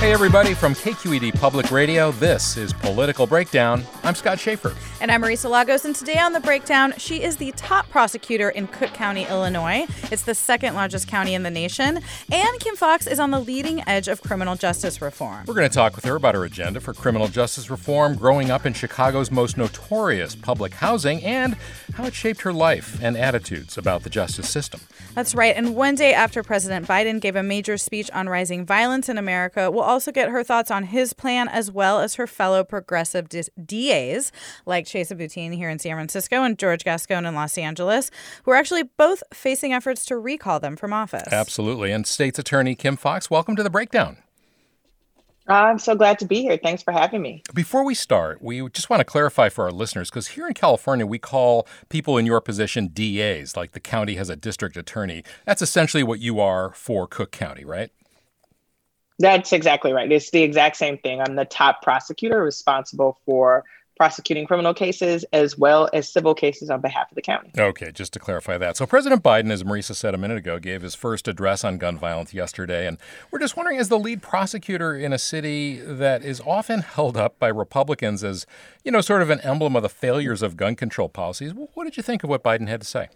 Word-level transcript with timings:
Hey, 0.00 0.14
everybody, 0.14 0.54
from 0.54 0.72
KQED 0.72 1.38
Public 1.38 1.70
Radio, 1.70 2.10
this 2.10 2.56
is 2.56 2.72
Political 2.72 3.26
Breakdown. 3.26 3.84
I'm 4.10 4.16
Scott 4.16 4.40
Shafer. 4.40 4.74
And 5.00 5.08
I'm 5.12 5.22
Marisa 5.22 5.48
Lagos, 5.48 5.84
and 5.84 5.94
today 5.94 6.18
on 6.18 6.32
The 6.32 6.40
Breakdown, 6.40 6.94
she 6.96 7.22
is 7.22 7.36
the 7.36 7.52
top 7.52 7.88
prosecutor 7.90 8.48
in 8.50 8.66
Cook 8.66 8.92
County, 8.92 9.24
Illinois. 9.24 9.86
It's 10.10 10.22
the 10.22 10.34
second 10.34 10.74
largest 10.74 11.06
county 11.06 11.32
in 11.32 11.44
the 11.44 11.50
nation. 11.50 12.00
And 12.32 12.58
Kim 12.58 12.74
Foxx 12.74 13.06
is 13.06 13.20
on 13.20 13.30
the 13.30 13.38
leading 13.38 13.88
edge 13.88 14.08
of 14.08 14.20
criminal 14.20 14.56
justice 14.56 15.00
reform. 15.00 15.44
We're 15.46 15.54
going 15.54 15.68
to 15.68 15.72
talk 15.72 15.94
with 15.94 16.04
her 16.06 16.16
about 16.16 16.34
her 16.34 16.44
agenda 16.44 16.80
for 16.80 16.92
criminal 16.92 17.28
justice 17.28 17.70
reform, 17.70 18.16
growing 18.16 18.50
up 18.50 18.66
in 18.66 18.72
Chicago's 18.72 19.30
most 19.30 19.56
notorious 19.56 20.34
public 20.34 20.74
housing, 20.74 21.22
and 21.22 21.56
how 21.94 22.04
it 22.04 22.12
shaped 22.12 22.40
her 22.40 22.52
life 22.52 23.00
and 23.00 23.16
attitudes 23.16 23.78
about 23.78 24.02
the 24.02 24.10
justice 24.10 24.50
system. 24.50 24.80
That's 25.14 25.36
right. 25.36 25.54
And 25.54 25.76
one 25.76 25.94
day 25.94 26.14
after 26.14 26.42
President 26.42 26.88
Biden 26.88 27.20
gave 27.20 27.36
a 27.36 27.44
major 27.44 27.78
speech 27.78 28.10
on 28.10 28.28
rising 28.28 28.66
violence 28.66 29.08
in 29.08 29.18
America, 29.18 29.70
we'll 29.70 29.84
also 29.84 30.10
get 30.10 30.30
her 30.30 30.42
thoughts 30.42 30.72
on 30.72 30.86
his 30.86 31.12
plan 31.12 31.46
as 31.46 31.70
well 31.70 32.00
as 32.00 32.16
her 32.16 32.26
fellow 32.26 32.64
progressive 32.64 33.28
DAs 34.00 34.32
like 34.66 34.86
Chesa 34.86 35.16
Boudin 35.16 35.52
here 35.52 35.68
in 35.68 35.78
San 35.78 35.94
Francisco 35.94 36.42
and 36.42 36.58
George 36.58 36.84
Gascon 36.84 37.26
in 37.26 37.34
Los 37.34 37.58
Angeles, 37.58 38.10
who 38.44 38.50
are 38.52 38.56
actually 38.56 38.84
both 38.96 39.22
facing 39.32 39.72
efforts 39.72 40.04
to 40.06 40.16
recall 40.16 40.60
them 40.60 40.76
from 40.76 40.92
office. 40.92 41.32
Absolutely. 41.32 41.92
And 41.92 42.06
State's 42.06 42.38
Attorney 42.38 42.74
Kim 42.74 42.96
Foxx, 42.96 43.30
welcome 43.30 43.56
to 43.56 43.62
the 43.62 43.70
breakdown. 43.70 44.18
Uh, 45.48 45.54
I'm 45.54 45.78
so 45.80 45.96
glad 45.96 46.18
to 46.20 46.26
be 46.26 46.42
here. 46.42 46.56
Thanks 46.62 46.82
for 46.82 46.92
having 46.92 47.22
me. 47.22 47.42
Before 47.52 47.84
we 47.84 47.94
start, 47.94 48.40
we 48.40 48.68
just 48.68 48.88
want 48.88 49.00
to 49.00 49.04
clarify 49.04 49.48
for 49.48 49.64
our 49.64 49.72
listeners 49.72 50.08
because 50.08 50.28
here 50.28 50.46
in 50.46 50.54
California, 50.54 51.04
we 51.04 51.18
call 51.18 51.66
people 51.88 52.18
in 52.18 52.26
your 52.26 52.40
position 52.40 52.88
DAs, 52.88 53.56
like 53.56 53.72
the 53.72 53.80
county 53.80 54.14
has 54.14 54.28
a 54.28 54.36
district 54.36 54.76
attorney. 54.76 55.24
That's 55.46 55.60
essentially 55.60 56.04
what 56.04 56.20
you 56.20 56.38
are 56.38 56.72
for 56.74 57.08
Cook 57.08 57.32
County, 57.32 57.64
right? 57.64 57.90
That's 59.18 59.52
exactly 59.52 59.92
right. 59.92 60.10
It's 60.10 60.30
the 60.30 60.42
exact 60.42 60.76
same 60.76 60.98
thing. 60.98 61.20
I'm 61.20 61.34
the 61.34 61.44
top 61.44 61.82
prosecutor 61.82 62.42
responsible 62.42 63.18
for 63.26 63.64
prosecuting 64.00 64.46
criminal 64.46 64.72
cases 64.72 65.26
as 65.34 65.58
well 65.58 65.86
as 65.92 66.10
civil 66.10 66.34
cases 66.34 66.70
on 66.70 66.80
behalf 66.80 67.10
of 67.10 67.14
the 67.16 67.20
county. 67.20 67.50
Okay, 67.58 67.92
just 67.92 68.14
to 68.14 68.18
clarify 68.18 68.56
that. 68.56 68.78
So, 68.78 68.86
President 68.86 69.22
Biden, 69.22 69.50
as 69.50 69.62
Marisa 69.62 69.94
said 69.94 70.14
a 70.14 70.16
minute 70.16 70.38
ago, 70.38 70.58
gave 70.58 70.80
his 70.80 70.94
first 70.94 71.28
address 71.28 71.64
on 71.64 71.76
gun 71.76 71.98
violence 71.98 72.32
yesterday. 72.32 72.86
And 72.86 72.96
we're 73.30 73.40
just 73.40 73.58
wondering, 73.58 73.78
as 73.78 73.90
the 73.90 73.98
lead 73.98 74.22
prosecutor 74.22 74.96
in 74.96 75.12
a 75.12 75.18
city 75.18 75.82
that 75.82 76.24
is 76.24 76.40
often 76.40 76.80
held 76.80 77.18
up 77.18 77.38
by 77.38 77.48
Republicans 77.48 78.24
as, 78.24 78.46
you 78.84 78.90
know, 78.90 79.02
sort 79.02 79.20
of 79.20 79.28
an 79.28 79.40
emblem 79.40 79.76
of 79.76 79.82
the 79.82 79.90
failures 79.90 80.40
of 80.40 80.56
gun 80.56 80.76
control 80.76 81.10
policies, 81.10 81.52
what 81.52 81.84
did 81.84 81.98
you 81.98 82.02
think 82.02 82.24
of 82.24 82.30
what 82.30 82.42
Biden 82.42 82.68
had 82.68 82.80
to 82.80 82.86
say? 82.86 83.10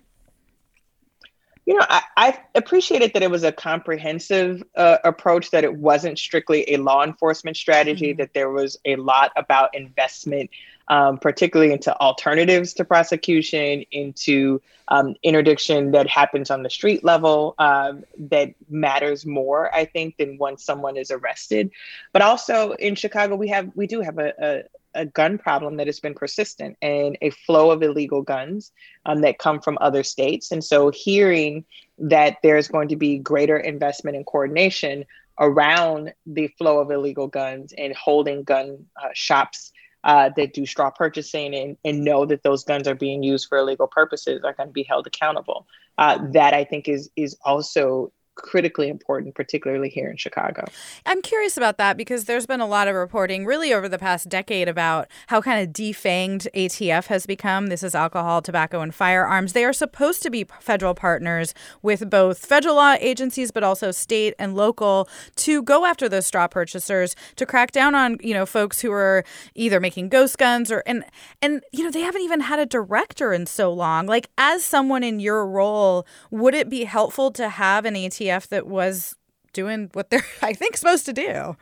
you 1.67 1.75
know, 1.75 1.87
I, 1.89 2.03
I, 2.17 2.39
appreciated 2.55 3.15
that 3.15 3.23
it 3.23 3.31
was 3.31 3.43
a 3.43 3.51
comprehensive 3.51 4.63
uh, 4.77 4.99
approach, 5.05 5.51
that 5.51 5.65
it 5.65 5.77
wasn't 5.77 6.19
strictly 6.19 6.71
a 6.73 6.77
law 6.77 7.03
enforcement 7.03 7.57
strategy, 7.57 8.11
mm-hmm. 8.11 8.21
that 8.21 8.35
there 8.35 8.51
was 8.51 8.79
a 8.85 8.97
lot 8.97 9.33
about 9.37 9.75
investment, 9.75 10.51
um, 10.89 11.19
particularly 11.19 11.73
into 11.73 11.99
alternatives 12.01 12.75
to 12.75 12.85
prosecution, 12.85 13.85
into 13.91 14.61
um, 14.89 15.15
interdiction 15.23 15.93
that 15.93 16.09
happens 16.09 16.51
on 16.51 16.63
the 16.63 16.71
street 16.71 17.03
level 17.03 17.55
um, 17.59 18.05
that 18.19 18.55
matters 18.69 19.25
more, 19.25 19.75
I 19.75 19.87
think, 19.87 20.17
than 20.19 20.39
once 20.39 20.63
someone 20.63 20.97
is 20.97 21.11
arrested. 21.11 21.71
But 22.13 22.23
also 22.23 22.73
in 22.73 22.95
Chicago, 22.95 23.37
we 23.37 23.49
have 23.49 23.71
we 23.75 23.87
do 23.87 24.01
have 24.01 24.19
a, 24.19 24.33
a 24.39 24.63
a 24.97 25.05
gun 25.05 25.39
problem 25.39 25.77
that 25.77 25.87
has 25.89 26.01
been 26.01 26.15
persistent 26.15 26.77
and 26.81 27.19
a 27.21 27.31
flow 27.31 27.71
of 27.71 27.83
illegal 27.83 28.23
guns 28.23 28.73
um, 29.07 29.23
that 29.23 29.39
come 29.39 29.61
from 29.61 29.77
other 29.81 30.03
states. 30.03 30.53
And 30.53 30.63
so, 30.63 30.91
hearing 30.91 31.65
that 31.99 32.39
there's 32.43 32.69
going 32.69 32.89
to 32.89 32.97
be 32.97 33.19
greater 33.19 33.57
investment 33.57 34.17
and 34.17 34.27
coordination 34.27 35.05
around 35.39 36.15
the 36.27 36.49
flow 36.59 36.79
of 36.79 36.91
illegal 36.91 37.27
guns 37.27 37.73
and 37.77 37.95
holding 37.95 38.45
gun 38.45 38.87
uh, 39.03 39.09
shops 39.15 39.73
uh, 40.05 40.31
that 40.37 40.53
do 40.53 40.67
straw 40.67 40.91
purchasing 40.91 41.55
and, 41.55 41.77
and 41.85 42.05
know 42.05 42.25
that 42.27 42.43
those 42.43 42.63
guns 42.63 42.87
are 42.87 42.95
being 42.95 43.23
used 43.23 43.49
for 43.49 43.59
illegal 43.59 43.87
purposes 43.87 44.43
are 44.45 44.53
going 44.53 44.69
to 44.69 44.73
be 44.73 44.85
held 44.85 45.07
accountable. 45.07 45.67
Uh, 45.97 46.19
that 46.33 46.55
I 46.55 46.65
think 46.65 46.89
is 46.89 47.11
is 47.17 47.37
also 47.45 48.13
critically 48.37 48.89
important, 48.89 49.35
particularly 49.35 49.89
here 49.89 50.11
in 50.11 50.17
Chicago. 50.17 50.65
I'm 51.07 51.23
curious 51.23 51.57
about 51.57 51.79
that 51.79 51.97
because 51.97 52.25
there's 52.25 52.47
been 52.47 52.61
a 52.61 52.67
lot 52.67 52.89
of 52.89 52.95
reporting 52.95 53.47
really 53.47 53.73
over 53.73 53.89
the 53.89 53.99
past 53.99 54.29
decade 54.29 54.69
about 54.69 55.09
how 55.29 55.41
kind 55.41 55.63
of 55.63 55.73
defanged 55.73 56.49
ATF 56.55 57.07
has 57.07 57.27
become. 57.27 57.69
This 57.69 57.83
is 57.83 57.95
alcohol, 57.95 58.43
tobacco, 58.43 58.81
and 58.81 58.95
firearms. 58.95 59.53
They 59.53 59.65
are 59.65 59.73
supposed 59.73 60.23
to 60.23 60.31
be 60.31 60.47
federal 60.61 60.95
partners 60.95 61.55
with 61.83 62.11
both 62.11 62.45
federal 62.45 62.77
law 62.77 62.97
agencies, 63.01 63.51
but 63.51 63.63
also 63.63 63.91
state 63.91 64.35
and 64.39 64.55
local 64.55 65.09
to 65.37 65.63
go 65.63 65.85
after 65.85 66.09
those 66.09 66.27
straw 66.27 66.49
purchasers 66.49 67.15
to 67.37 67.47
crack 67.47 67.73
down 67.73 67.95
on, 67.95 68.19
you 68.21 68.35
know, 68.35 68.47
folks 68.47 68.81
who 68.81 68.91
are 68.91 69.25
either 69.55 69.81
making 69.81 70.09
ghost 70.09 70.39
guns 70.39 70.73
or, 70.73 70.83
and, 70.87 71.05
and, 71.41 71.63
you 71.73 71.85
know, 71.85 71.91
they 71.91 72.01
haven't 72.01 72.23
even 72.23 72.41
had 72.41 72.59
a 72.59 72.67
director 72.67 73.33
in 73.33 73.47
so 73.47 73.73
long. 73.73 74.07
Like, 74.07 74.29
as 74.37 74.65
someone 74.65 75.03
in 75.05 75.21
your 75.21 75.47
role, 75.47 76.07
would 76.31 76.55
it 76.55 76.69
be 76.69 76.85
helpful 76.85 77.31
to 77.33 77.49
have 77.49 77.85
an 77.85 77.95
ATF? 77.95 78.24
ATF 78.25 78.49
that 78.49 78.67
was 78.67 79.17
doing 79.53 79.91
what 79.93 80.11
they're, 80.11 80.25
I 80.43 80.53
think, 80.53 80.77
supposed 80.77 81.07
to 81.07 81.13
do. 81.13 81.57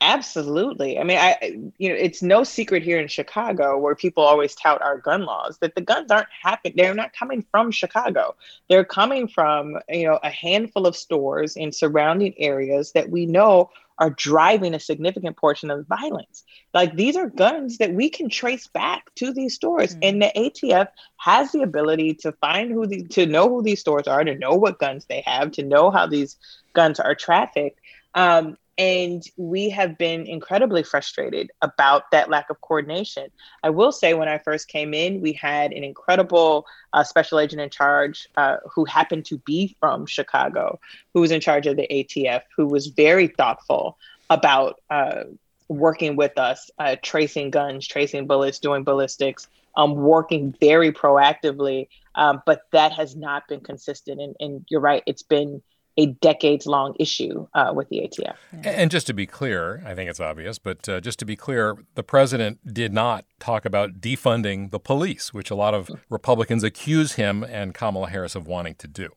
Absolutely. 0.00 0.98
I 0.98 1.04
mean, 1.04 1.18
I 1.18 1.38
you 1.78 1.88
know, 1.88 1.94
it's 1.94 2.20
no 2.20 2.44
secret 2.44 2.82
here 2.82 3.00
in 3.00 3.08
Chicago 3.08 3.78
where 3.78 3.94
people 3.94 4.22
always 4.22 4.54
tout 4.54 4.82
our 4.82 4.98
gun 4.98 5.24
laws 5.24 5.58
that 5.58 5.74
the 5.76 5.80
guns 5.80 6.10
aren't 6.10 6.28
happening. 6.42 6.74
They're 6.76 6.94
not 6.94 7.14
coming 7.14 7.42
from 7.50 7.70
Chicago. 7.70 8.34
They're 8.68 8.84
coming 8.84 9.28
from 9.28 9.78
you 9.88 10.06
know 10.06 10.18
a 10.22 10.28
handful 10.30 10.86
of 10.86 10.94
stores 10.94 11.56
in 11.56 11.72
surrounding 11.72 12.34
areas 12.38 12.92
that 12.92 13.08
we 13.08 13.24
know 13.24 13.70
are 13.98 14.10
driving 14.10 14.74
a 14.74 14.80
significant 14.80 15.36
portion 15.36 15.70
of 15.70 15.78
the 15.78 15.96
violence. 15.96 16.44
Like 16.72 16.96
these 16.96 17.16
are 17.16 17.28
guns 17.28 17.78
that 17.78 17.94
we 17.94 18.10
can 18.10 18.28
trace 18.28 18.66
back 18.66 19.14
to 19.16 19.32
these 19.32 19.54
stores, 19.54 19.94
mm-hmm. 19.94 20.00
and 20.02 20.22
the 20.22 20.32
ATF 20.36 20.88
has 21.18 21.52
the 21.52 21.62
ability 21.62 22.14
to 22.14 22.32
find 22.32 22.72
who 22.72 22.86
these, 22.86 23.08
to 23.10 23.26
know 23.26 23.48
who 23.48 23.62
these 23.62 23.80
stores 23.80 24.08
are, 24.08 24.24
to 24.24 24.36
know 24.36 24.54
what 24.54 24.78
guns 24.78 25.04
they 25.04 25.22
have, 25.26 25.52
to 25.52 25.62
know 25.62 25.90
how 25.90 26.06
these 26.06 26.36
guns 26.72 26.98
are 26.98 27.14
trafficked. 27.14 27.80
Um, 28.14 28.56
and 28.76 29.22
we 29.36 29.70
have 29.70 29.96
been 29.98 30.26
incredibly 30.26 30.82
frustrated 30.82 31.50
about 31.62 32.10
that 32.10 32.28
lack 32.28 32.50
of 32.50 32.60
coordination. 32.60 33.28
I 33.62 33.70
will 33.70 33.92
say, 33.92 34.14
when 34.14 34.28
I 34.28 34.38
first 34.38 34.68
came 34.68 34.94
in, 34.94 35.20
we 35.20 35.32
had 35.32 35.72
an 35.72 35.84
incredible 35.84 36.66
uh, 36.92 37.04
special 37.04 37.38
agent 37.38 37.62
in 37.62 37.70
charge 37.70 38.28
uh, 38.36 38.56
who 38.72 38.84
happened 38.84 39.26
to 39.26 39.38
be 39.38 39.76
from 39.78 40.06
Chicago, 40.06 40.80
who 41.12 41.20
was 41.20 41.30
in 41.30 41.40
charge 41.40 41.66
of 41.66 41.76
the 41.76 41.86
ATF, 41.88 42.42
who 42.56 42.66
was 42.66 42.88
very 42.88 43.28
thoughtful 43.28 43.96
about 44.28 44.80
uh, 44.90 45.24
working 45.68 46.16
with 46.16 46.36
us, 46.36 46.70
uh, 46.78 46.96
tracing 47.02 47.50
guns, 47.50 47.86
tracing 47.86 48.26
bullets, 48.26 48.58
doing 48.58 48.82
ballistics, 48.82 49.46
um, 49.76 49.94
working 49.94 50.54
very 50.60 50.92
proactively. 50.92 51.88
Um, 52.16 52.42
but 52.46 52.62
that 52.72 52.92
has 52.92 53.16
not 53.16 53.48
been 53.48 53.60
consistent. 53.60 54.20
And, 54.20 54.36
and 54.40 54.64
you're 54.68 54.80
right, 54.80 55.02
it's 55.06 55.22
been 55.22 55.62
a 55.96 56.06
decades 56.06 56.66
long 56.66 56.94
issue 56.98 57.46
uh, 57.54 57.72
with 57.74 57.88
the 57.88 57.98
ATF. 57.98 58.34
And 58.64 58.90
just 58.90 59.06
to 59.06 59.14
be 59.14 59.26
clear, 59.26 59.82
I 59.86 59.94
think 59.94 60.10
it's 60.10 60.20
obvious, 60.20 60.58
but 60.58 60.88
uh, 60.88 61.00
just 61.00 61.18
to 61.20 61.24
be 61.24 61.36
clear, 61.36 61.76
the 61.94 62.02
president 62.02 62.74
did 62.74 62.92
not 62.92 63.24
talk 63.38 63.64
about 63.64 64.00
defunding 64.00 64.70
the 64.70 64.80
police, 64.80 65.32
which 65.32 65.50
a 65.50 65.54
lot 65.54 65.74
of 65.74 65.90
Republicans 66.10 66.64
accuse 66.64 67.12
him 67.12 67.44
and 67.44 67.74
Kamala 67.74 68.10
Harris 68.10 68.34
of 68.34 68.46
wanting 68.46 68.74
to 68.76 68.88
do. 68.88 69.10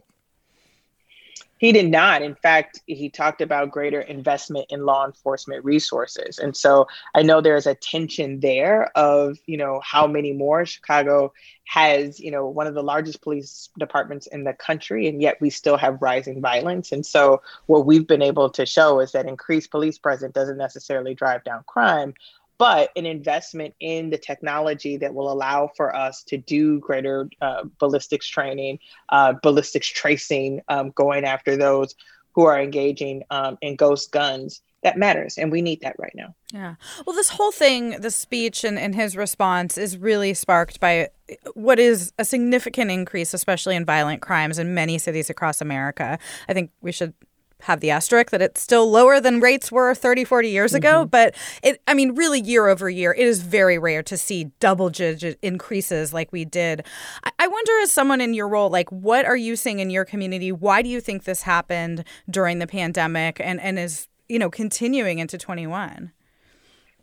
He 1.57 1.71
did 1.71 1.89
not. 1.89 2.21
In 2.21 2.35
fact, 2.35 2.81
he 2.85 3.09
talked 3.09 3.41
about 3.41 3.71
greater 3.71 4.01
investment 4.01 4.67
in 4.69 4.85
law 4.85 5.05
enforcement 5.05 5.65
resources. 5.65 6.37
And 6.37 6.55
so 6.55 6.87
I 7.15 7.23
know 7.23 7.41
there's 7.41 7.65
a 7.65 7.73
tension 7.73 8.39
there 8.39 8.91
of, 8.95 9.39
you 9.45 9.57
know, 9.57 9.81
how 9.83 10.05
many 10.05 10.33
more 10.33 10.65
Chicago 10.65 11.33
has, 11.65 12.19
you 12.19 12.31
know, 12.31 12.47
one 12.47 12.67
of 12.67 12.75
the 12.75 12.83
largest 12.83 13.21
police 13.21 13.69
departments 13.77 14.27
in 14.27 14.43
the 14.43 14.53
country, 14.53 15.07
and 15.07 15.21
yet 15.21 15.41
we 15.41 15.49
still 15.49 15.77
have 15.77 16.01
rising 16.01 16.41
violence. 16.41 16.91
And 16.91 17.05
so 17.05 17.41
what 17.65 17.85
we've 17.85 18.07
been 18.07 18.21
able 18.21 18.49
to 18.51 18.65
show 18.65 18.99
is 18.99 19.11
that 19.11 19.27
increased 19.27 19.71
police 19.71 19.97
presence 19.97 20.33
doesn't 20.33 20.57
necessarily 20.57 21.13
drive 21.13 21.43
down 21.43 21.63
crime, 21.65 22.13
but 22.57 22.91
an 22.95 23.05
investment 23.05 23.75
in 23.79 24.09
the 24.09 24.17
technology 24.17 24.97
that 24.97 25.13
will 25.13 25.31
allow 25.31 25.69
for 25.75 25.95
us 25.95 26.23
to 26.23 26.37
do 26.37 26.79
greater 26.79 27.29
uh, 27.41 27.63
ballistics 27.79 28.27
training, 28.27 28.79
uh, 29.09 29.33
ballistics 29.43 29.87
tracing, 29.87 30.61
um, 30.69 30.91
going 30.91 31.23
after 31.23 31.55
those 31.55 31.95
who 32.33 32.45
are 32.45 32.59
engaging 32.59 33.23
um, 33.29 33.57
in 33.61 33.75
ghost 33.75 34.11
guns. 34.11 34.61
That 34.83 34.97
matters, 34.97 35.39
and 35.39 35.51
we 35.51 35.63
need 35.63 35.81
that 35.81 35.95
right 35.97 36.13
now. 36.15 36.35
Yeah. 36.53 36.75
Well, 37.05 37.15
this 37.15 37.29
whole 37.29 37.51
thing, 37.51 37.99
the 37.99 38.11
speech 38.11 38.63
and, 38.63 38.77
and 38.77 38.93
his 38.93 39.17
response 39.17 39.77
is 39.77 39.97
really 39.97 40.35
sparked 40.35 40.79
by 40.79 41.09
what 41.55 41.79
is 41.79 42.13
a 42.19 42.23
significant 42.23 42.91
increase, 42.91 43.33
especially 43.33 43.75
in 43.75 43.85
violent 43.85 44.21
crimes 44.21 44.59
in 44.59 44.75
many 44.75 44.99
cities 44.99 45.31
across 45.31 45.61
America. 45.61 46.19
I 46.47 46.53
think 46.53 46.69
we 46.81 46.91
should 46.91 47.13
have 47.61 47.79
the 47.79 47.89
asterisk 47.89 48.31
that 48.31 48.41
it's 48.41 48.61
still 48.61 48.89
lower 48.89 49.19
than 49.19 49.39
rates 49.39 49.71
were 49.71 49.95
30 49.95 50.23
40 50.23 50.49
years 50.49 50.73
ago 50.73 51.01
mm-hmm. 51.01 51.09
but 51.09 51.35
it 51.63 51.81
i 51.87 51.93
mean 51.93 52.15
really 52.15 52.39
year 52.39 52.67
over 52.67 52.89
year 52.89 53.13
it 53.13 53.27
is 53.27 53.41
very 53.41 53.77
rare 53.77 54.03
to 54.03 54.17
see 54.17 54.51
double 54.59 54.89
digit 54.89 55.37
increases 55.41 56.13
like 56.13 56.31
we 56.31 56.45
did. 56.45 56.85
I, 57.23 57.31
I 57.39 57.47
wonder 57.47 57.71
as 57.81 57.91
someone 57.91 58.21
in 58.21 58.33
your 58.33 58.47
role 58.47 58.69
like 58.69 58.89
what 58.91 59.25
are 59.25 59.37
you 59.37 59.55
seeing 59.55 59.79
in 59.79 59.89
your 59.89 60.05
community? 60.05 60.51
Why 60.51 60.81
do 60.81 60.89
you 60.89 61.01
think 61.01 61.23
this 61.23 61.41
happened 61.41 62.03
during 62.29 62.59
the 62.59 62.67
pandemic 62.67 63.39
and 63.39 63.59
and 63.59 63.79
is 63.79 64.07
you 64.29 64.39
know 64.39 64.49
continuing 64.49 65.19
into 65.19 65.37
21 65.37 66.11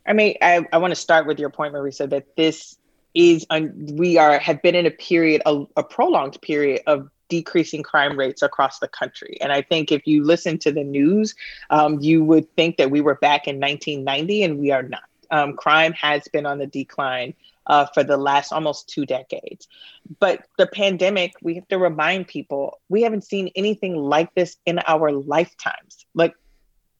i 0.05 0.13
mean 0.13 0.35
i, 0.41 0.65
I 0.71 0.77
want 0.77 0.91
to 0.91 0.95
start 0.95 1.25
with 1.25 1.39
your 1.39 1.49
point 1.49 1.73
marisa 1.73 2.09
that 2.09 2.35
this 2.37 2.77
is 3.15 3.45
we 3.93 4.17
are 4.17 4.37
have 4.39 4.61
been 4.61 4.75
in 4.75 4.85
a 4.85 4.91
period 4.91 5.41
a, 5.45 5.63
a 5.77 5.83
prolonged 5.83 6.39
period 6.41 6.81
of 6.85 7.09
decreasing 7.29 7.83
crime 7.83 8.17
rates 8.17 8.41
across 8.41 8.79
the 8.79 8.87
country. 8.87 9.37
And 9.41 9.51
I 9.51 9.61
think 9.61 9.91
if 9.91 10.05
you 10.05 10.23
listen 10.23 10.57
to 10.59 10.71
the 10.71 10.83
news, 10.83 11.35
um, 11.69 11.99
you 11.99 12.23
would 12.23 12.53
think 12.55 12.77
that 12.77 12.91
we 12.91 13.01
were 13.01 13.15
back 13.15 13.47
in 13.47 13.59
1990, 13.59 14.43
and 14.43 14.59
we 14.59 14.71
are 14.71 14.83
not. 14.83 15.03
Um, 15.31 15.55
crime 15.55 15.93
has 15.93 16.27
been 16.27 16.45
on 16.45 16.59
the 16.59 16.67
decline 16.67 17.33
uh, 17.67 17.87
for 17.93 18.03
the 18.03 18.17
last 18.17 18.51
almost 18.51 18.89
two 18.89 19.05
decades. 19.05 19.67
But 20.19 20.45
the 20.57 20.67
pandemic, 20.67 21.33
we 21.41 21.55
have 21.55 21.67
to 21.69 21.79
remind 21.79 22.27
people 22.27 22.79
we 22.89 23.01
haven't 23.01 23.23
seen 23.23 23.49
anything 23.55 23.95
like 23.95 24.33
this 24.35 24.57
in 24.65 24.79
our 24.87 25.11
lifetimes. 25.11 26.05
Like 26.13 26.35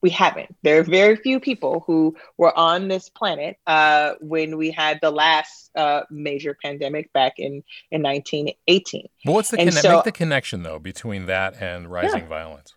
we 0.05 0.11
haven't. 0.11 0.55
There 0.61 0.77
are 0.79 0.83
very 0.83 1.15
few 1.15 1.39
people 1.39 1.83
who 1.87 2.15
were 2.37 2.55
on 2.55 2.89
this 2.89 3.09
planet 3.09 3.57
uh, 3.65 4.13
when 4.21 4.55
we 4.55 4.69
had 4.69 4.99
the 5.01 5.09
last 5.09 5.71
uh, 5.75 6.01
major 6.11 6.55
pandemic 6.61 7.11
back 7.11 7.39
in, 7.39 7.63
in 7.89 8.03
1918. 8.03 9.07
Well, 9.25 9.33
what's 9.33 9.49
the 9.49 9.57
conne- 9.57 9.71
so, 9.71 9.95
make 9.95 10.03
the 10.03 10.11
connection 10.11 10.61
though 10.61 10.77
between 10.77 11.25
that 11.25 11.59
and 11.59 11.89
rising 11.89 12.19
yeah. 12.19 12.27
violence? 12.27 12.74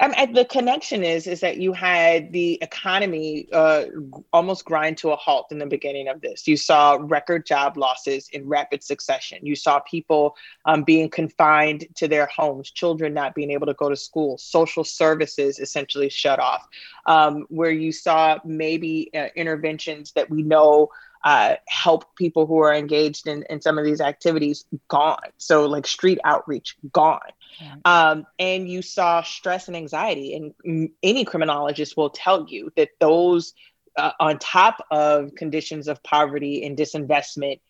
Um, 0.00 0.12
the 0.32 0.44
connection 0.44 1.02
is 1.02 1.26
is 1.26 1.40
that 1.40 1.58
you 1.58 1.72
had 1.72 2.32
the 2.32 2.58
economy 2.62 3.48
uh, 3.52 3.84
almost 4.32 4.64
grind 4.64 4.96
to 4.98 5.10
a 5.10 5.16
halt 5.16 5.46
in 5.50 5.58
the 5.58 5.66
beginning 5.66 6.08
of 6.08 6.20
this. 6.20 6.46
You 6.46 6.56
saw 6.56 6.98
record 7.00 7.46
job 7.46 7.76
losses 7.76 8.28
in 8.28 8.46
rapid 8.46 8.84
succession. 8.84 9.38
You 9.42 9.56
saw 9.56 9.80
people 9.80 10.36
um, 10.64 10.84
being 10.84 11.08
confined 11.08 11.86
to 11.96 12.06
their 12.06 12.26
homes, 12.26 12.70
children 12.70 13.12
not 13.12 13.34
being 13.34 13.50
able 13.50 13.66
to 13.66 13.74
go 13.74 13.88
to 13.88 13.96
school, 13.96 14.38
social 14.38 14.84
services 14.84 15.58
essentially 15.58 16.08
shut 16.08 16.38
off. 16.38 16.68
Um, 17.06 17.46
where 17.48 17.70
you 17.70 17.90
saw 17.90 18.38
maybe 18.44 19.10
uh, 19.14 19.28
interventions 19.34 20.12
that 20.12 20.30
we 20.30 20.42
know 20.42 20.90
uh, 21.24 21.56
help 21.66 22.14
people 22.16 22.46
who 22.46 22.58
are 22.58 22.74
engaged 22.74 23.26
in, 23.26 23.44
in 23.50 23.60
some 23.60 23.78
of 23.78 23.84
these 23.84 24.00
activities 24.00 24.64
gone. 24.88 25.18
So, 25.36 25.66
like 25.66 25.86
street 25.86 26.18
outreach, 26.24 26.76
gone. 26.92 27.20
Um, 27.84 28.26
and 28.38 28.68
you 28.68 28.82
saw 28.82 29.22
stress 29.22 29.68
and 29.68 29.76
anxiety. 29.76 30.34
And 30.64 30.90
any 31.02 31.24
criminologist 31.24 31.96
will 31.96 32.10
tell 32.10 32.46
you 32.48 32.72
that 32.76 32.90
those, 33.00 33.54
uh, 33.96 34.12
on 34.20 34.38
top 34.38 34.84
of 34.90 35.34
conditions 35.34 35.88
of 35.88 36.02
poverty 36.02 36.64
and 36.64 36.76
disinvestment 36.76 37.60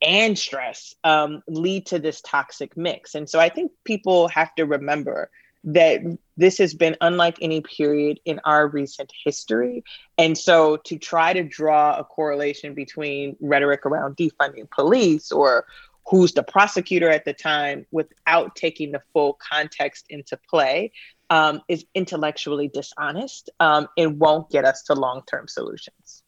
and 0.00 0.38
stress, 0.38 0.94
um, 1.04 1.42
lead 1.48 1.86
to 1.86 1.98
this 1.98 2.20
toxic 2.20 2.76
mix. 2.76 3.14
And 3.14 3.28
so 3.28 3.38
I 3.38 3.48
think 3.48 3.72
people 3.84 4.28
have 4.28 4.54
to 4.54 4.64
remember 4.64 5.30
that 5.64 6.00
this 6.36 6.58
has 6.58 6.72
been 6.72 6.96
unlike 7.00 7.36
any 7.40 7.60
period 7.60 8.20
in 8.24 8.40
our 8.44 8.68
recent 8.68 9.12
history. 9.24 9.82
And 10.16 10.38
so 10.38 10.76
to 10.84 10.98
try 10.98 11.32
to 11.32 11.42
draw 11.42 11.96
a 11.96 12.04
correlation 12.04 12.74
between 12.74 13.36
rhetoric 13.40 13.84
around 13.84 14.16
defunding 14.16 14.70
police 14.70 15.32
or 15.32 15.66
who's 16.06 16.32
the 16.32 16.42
prosecutor 16.42 17.10
at 17.10 17.24
the 17.24 17.34
time 17.34 17.86
without 17.90 18.56
taking 18.56 18.92
the 18.92 19.02
full 19.12 19.38
context 19.52 20.06
into 20.08 20.38
play 20.48 20.92
um, 21.30 21.60
is 21.68 21.84
intellectually 21.94 22.68
dishonest 22.68 23.50
um, 23.60 23.88
and 23.96 24.18
won't 24.18 24.48
get 24.50 24.64
us 24.64 24.82
to 24.84 24.94
long 24.94 25.22
term 25.26 25.46
solutions. 25.48 26.22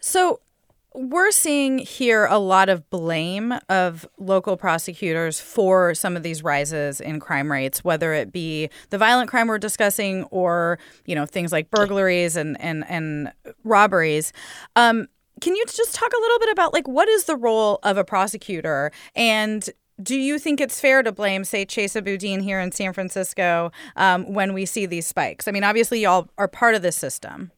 So, 0.00 0.40
we're 0.94 1.30
seeing 1.30 1.78
here 1.78 2.26
a 2.26 2.38
lot 2.38 2.68
of 2.68 2.88
blame 2.90 3.54
of 3.68 4.06
local 4.18 4.56
prosecutors 4.56 5.40
for 5.40 5.94
some 5.94 6.16
of 6.16 6.22
these 6.22 6.42
rises 6.42 7.00
in 7.00 7.20
crime 7.20 7.50
rates, 7.50 7.82
whether 7.82 8.12
it 8.12 8.32
be 8.32 8.68
the 8.90 8.98
violent 8.98 9.30
crime 9.30 9.48
we're 9.48 9.58
discussing 9.58 10.24
or 10.24 10.78
you 11.06 11.14
know 11.14 11.26
things 11.26 11.52
like 11.52 11.70
burglaries 11.70 12.36
and 12.36 12.60
and 12.60 12.84
and 12.88 13.32
robberies. 13.64 14.32
Um, 14.76 15.08
can 15.40 15.56
you 15.56 15.64
just 15.66 15.94
talk 15.94 16.12
a 16.12 16.20
little 16.20 16.38
bit 16.38 16.50
about 16.50 16.72
like 16.72 16.86
what 16.86 17.08
is 17.08 17.24
the 17.24 17.36
role 17.36 17.78
of 17.82 17.96
a 17.96 18.04
prosecutor 18.04 18.92
and 19.14 19.68
do 20.02 20.16
you 20.16 20.38
think 20.38 20.60
it's 20.60 20.80
fair 20.80 21.02
to 21.02 21.12
blame, 21.12 21.44
say, 21.44 21.64
Chesa 21.64 22.02
Boudin 22.02 22.40
here 22.40 22.58
in 22.58 22.72
San 22.72 22.92
Francisco 22.92 23.70
um, 23.94 24.32
when 24.32 24.52
we 24.52 24.66
see 24.66 24.86
these 24.86 25.06
spikes? 25.06 25.46
I 25.46 25.52
mean, 25.52 25.62
obviously, 25.62 26.00
y'all 26.00 26.28
are 26.38 26.48
part 26.48 26.74
of 26.74 26.82
this 26.82 26.96
system. 26.96 27.52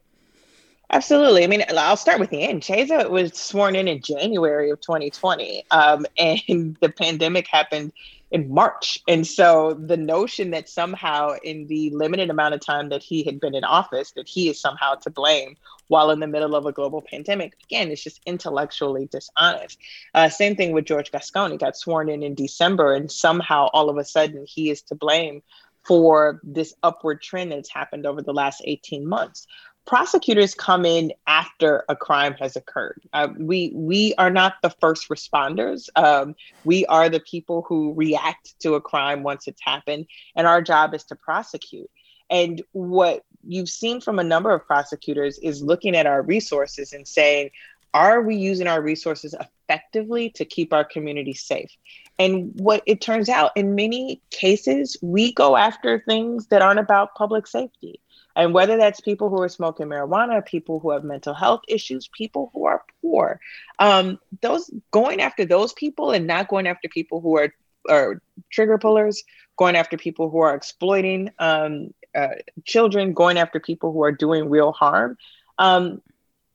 Absolutely. 0.90 1.44
I 1.44 1.46
mean, 1.46 1.64
I'll 1.76 1.96
start 1.96 2.20
with 2.20 2.30
the 2.30 2.42
end. 2.42 2.62
Chesa 2.62 3.08
was 3.10 3.36
sworn 3.36 3.74
in 3.74 3.88
in 3.88 4.00
January 4.00 4.70
of 4.70 4.80
2020, 4.80 5.64
um, 5.70 6.06
and 6.18 6.76
the 6.80 6.88
pandemic 6.88 7.46
happened 7.48 7.92
in 8.30 8.52
March. 8.52 8.98
And 9.06 9.26
so 9.26 9.74
the 9.74 9.96
notion 9.96 10.50
that 10.50 10.68
somehow, 10.68 11.36
in 11.42 11.66
the 11.68 11.90
limited 11.90 12.30
amount 12.30 12.54
of 12.54 12.60
time 12.60 12.88
that 12.88 13.02
he 13.02 13.22
had 13.22 13.40
been 13.40 13.54
in 13.54 13.64
office, 13.64 14.12
that 14.12 14.28
he 14.28 14.48
is 14.48 14.60
somehow 14.60 14.94
to 14.96 15.10
blame 15.10 15.56
while 15.88 16.10
in 16.10 16.20
the 16.20 16.26
middle 16.26 16.54
of 16.54 16.66
a 16.66 16.72
global 16.72 17.02
pandemic, 17.02 17.56
again, 17.64 17.90
it's 17.90 18.02
just 18.02 18.20
intellectually 18.26 19.06
dishonest. 19.10 19.78
Uh, 20.14 20.28
same 20.28 20.56
thing 20.56 20.72
with 20.72 20.84
George 20.84 21.12
Gascon. 21.12 21.52
He 21.52 21.56
got 21.56 21.76
sworn 21.76 22.08
in 22.08 22.22
in 22.22 22.34
December, 22.34 22.94
and 22.94 23.10
somehow 23.10 23.68
all 23.72 23.88
of 23.88 23.98
a 23.98 24.04
sudden 24.04 24.44
he 24.48 24.70
is 24.70 24.82
to 24.82 24.94
blame 24.94 25.42
for 25.84 26.40
this 26.42 26.74
upward 26.82 27.20
trend 27.22 27.52
that's 27.52 27.70
happened 27.70 28.06
over 28.06 28.22
the 28.22 28.32
last 28.32 28.62
18 28.64 29.06
months 29.06 29.46
prosecutors 29.86 30.54
come 30.54 30.84
in 30.84 31.12
after 31.26 31.84
a 31.88 31.96
crime 31.96 32.34
has 32.34 32.56
occurred. 32.56 33.02
Uh, 33.12 33.28
we 33.38 33.72
we 33.74 34.14
are 34.16 34.30
not 34.30 34.54
the 34.62 34.70
first 34.70 35.08
responders. 35.08 35.88
Um, 35.96 36.34
we 36.64 36.86
are 36.86 37.08
the 37.08 37.20
people 37.20 37.64
who 37.68 37.94
react 37.94 38.58
to 38.60 38.74
a 38.74 38.80
crime 38.80 39.22
once 39.22 39.46
it's 39.46 39.60
happened, 39.62 40.06
and 40.36 40.46
our 40.46 40.62
job 40.62 40.94
is 40.94 41.04
to 41.04 41.16
prosecute. 41.16 41.90
And 42.30 42.62
what 42.72 43.24
you've 43.46 43.68
seen 43.68 44.00
from 44.00 44.18
a 44.18 44.24
number 44.24 44.52
of 44.52 44.66
prosecutors 44.66 45.38
is 45.38 45.62
looking 45.62 45.94
at 45.94 46.06
our 46.06 46.22
resources 46.22 46.92
and 46.92 47.06
saying, 47.06 47.50
are 47.92 48.22
we 48.22 48.34
using 48.34 48.66
our 48.66 48.82
resources 48.82 49.34
effectively 49.38 50.30
to 50.30 50.44
keep 50.44 50.72
our 50.72 50.84
community 50.84 51.34
safe? 51.34 51.70
And 52.18 52.52
what 52.58 52.82
it 52.86 53.00
turns 53.00 53.28
out, 53.28 53.52
in 53.56 53.74
many 53.74 54.20
cases, 54.30 54.96
we 55.02 55.32
go 55.32 55.56
after 55.56 56.00
things 56.00 56.48
that 56.48 56.62
aren't 56.62 56.80
about 56.80 57.14
public 57.14 57.46
safety. 57.46 58.00
And 58.36 58.52
whether 58.52 58.76
that's 58.76 59.00
people 59.00 59.30
who 59.30 59.40
are 59.42 59.48
smoking 59.48 59.86
marijuana, 59.86 60.44
people 60.44 60.80
who 60.80 60.90
have 60.90 61.04
mental 61.04 61.34
health 61.34 61.62
issues, 61.68 62.08
people 62.08 62.50
who 62.52 62.66
are 62.66 62.82
poor, 63.00 63.40
um, 63.78 64.18
those 64.42 64.70
going 64.90 65.20
after 65.20 65.44
those 65.44 65.72
people 65.72 66.10
and 66.10 66.26
not 66.26 66.48
going 66.48 66.66
after 66.66 66.88
people 66.88 67.20
who 67.20 67.38
are, 67.38 67.54
are 67.88 68.20
trigger 68.50 68.78
pullers, 68.78 69.22
going 69.56 69.76
after 69.76 69.96
people 69.96 70.30
who 70.30 70.38
are 70.38 70.54
exploiting 70.54 71.30
um, 71.38 71.94
uh, 72.14 72.28
children, 72.64 73.12
going 73.12 73.38
after 73.38 73.60
people 73.60 73.92
who 73.92 74.02
are 74.02 74.12
doing 74.12 74.48
real 74.48 74.72
harm. 74.72 75.16
Um, 75.58 76.02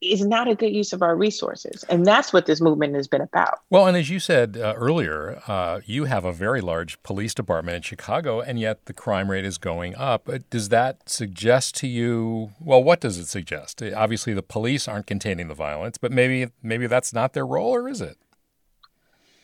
is 0.02 0.26
not 0.26 0.48
a 0.48 0.56
good 0.56 0.74
use 0.74 0.94
of 0.94 1.02
our 1.02 1.16
resources. 1.16 1.84
And 1.90 2.06
that's 2.06 2.32
what 2.32 2.46
this 2.46 2.62
movement 2.62 2.96
has 2.96 3.08
been 3.08 3.22
about. 3.22 3.60
Well, 3.70 3.88
and 3.88 3.98
as 3.98 4.10
you 4.10 4.20
said 4.20 4.58
uh, 4.58 4.74
earlier, 4.76 5.42
uh, 5.48 5.82
you 5.86 6.06
have 6.06 6.26
a 6.26 6.32
very 6.32 6.62
large 6.62 7.02
police 7.04 7.34
department 7.34 7.76
in 7.76 7.82
Chicago, 7.82 8.40
and 8.40 8.60
yet 8.60 8.86
the 8.86 8.94
crime 8.94 9.30
rate 9.30 9.46
is 9.46 9.58
going 9.58 9.96
up. 9.96 10.30
Does 10.50 10.70
that 10.70 11.10
suggest 11.10 11.76
to 11.78 11.88
you, 11.88 12.52
well, 12.60 12.84
what 12.84 13.02
does 13.02 13.18
it 13.18 13.28
suggest? 13.28 13.82
Obviously, 13.84 14.34
the 14.34 14.44
police 14.44 14.88
aren't 14.88 15.08
containing 15.08 15.48
the 15.48 15.54
violence, 15.54 15.98
but 15.98 16.12
maybe, 16.12 16.52
maybe 16.64 16.88
that's 16.88 17.14
not 17.14 17.34
their 17.34 17.46
role, 17.46 17.76
or 17.76 17.90
is 17.90 18.02
it? 18.02 18.18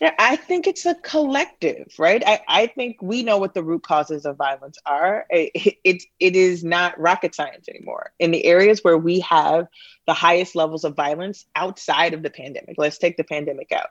Yeah, 0.00 0.12
I 0.18 0.36
think 0.36 0.66
it's 0.66 0.84
a 0.84 0.94
collective, 0.94 1.94
right? 1.98 2.22
I, 2.26 2.40
I 2.46 2.66
think 2.66 3.00
we 3.00 3.22
know 3.22 3.38
what 3.38 3.54
the 3.54 3.62
root 3.62 3.82
causes 3.82 4.26
of 4.26 4.36
violence 4.36 4.78
are. 4.84 5.24
It, 5.30 5.78
it, 5.84 6.02
it 6.20 6.36
is 6.36 6.62
not 6.62 7.00
rocket 7.00 7.34
science 7.34 7.68
anymore. 7.68 8.12
In 8.18 8.30
the 8.30 8.44
areas 8.44 8.80
where 8.82 8.98
we 8.98 9.20
have 9.20 9.68
the 10.06 10.12
highest 10.12 10.54
levels 10.54 10.84
of 10.84 10.96
violence 10.96 11.46
outside 11.54 12.12
of 12.12 12.22
the 12.22 12.30
pandemic, 12.30 12.76
let's 12.76 12.98
take 12.98 13.16
the 13.16 13.24
pandemic 13.24 13.72
out, 13.72 13.88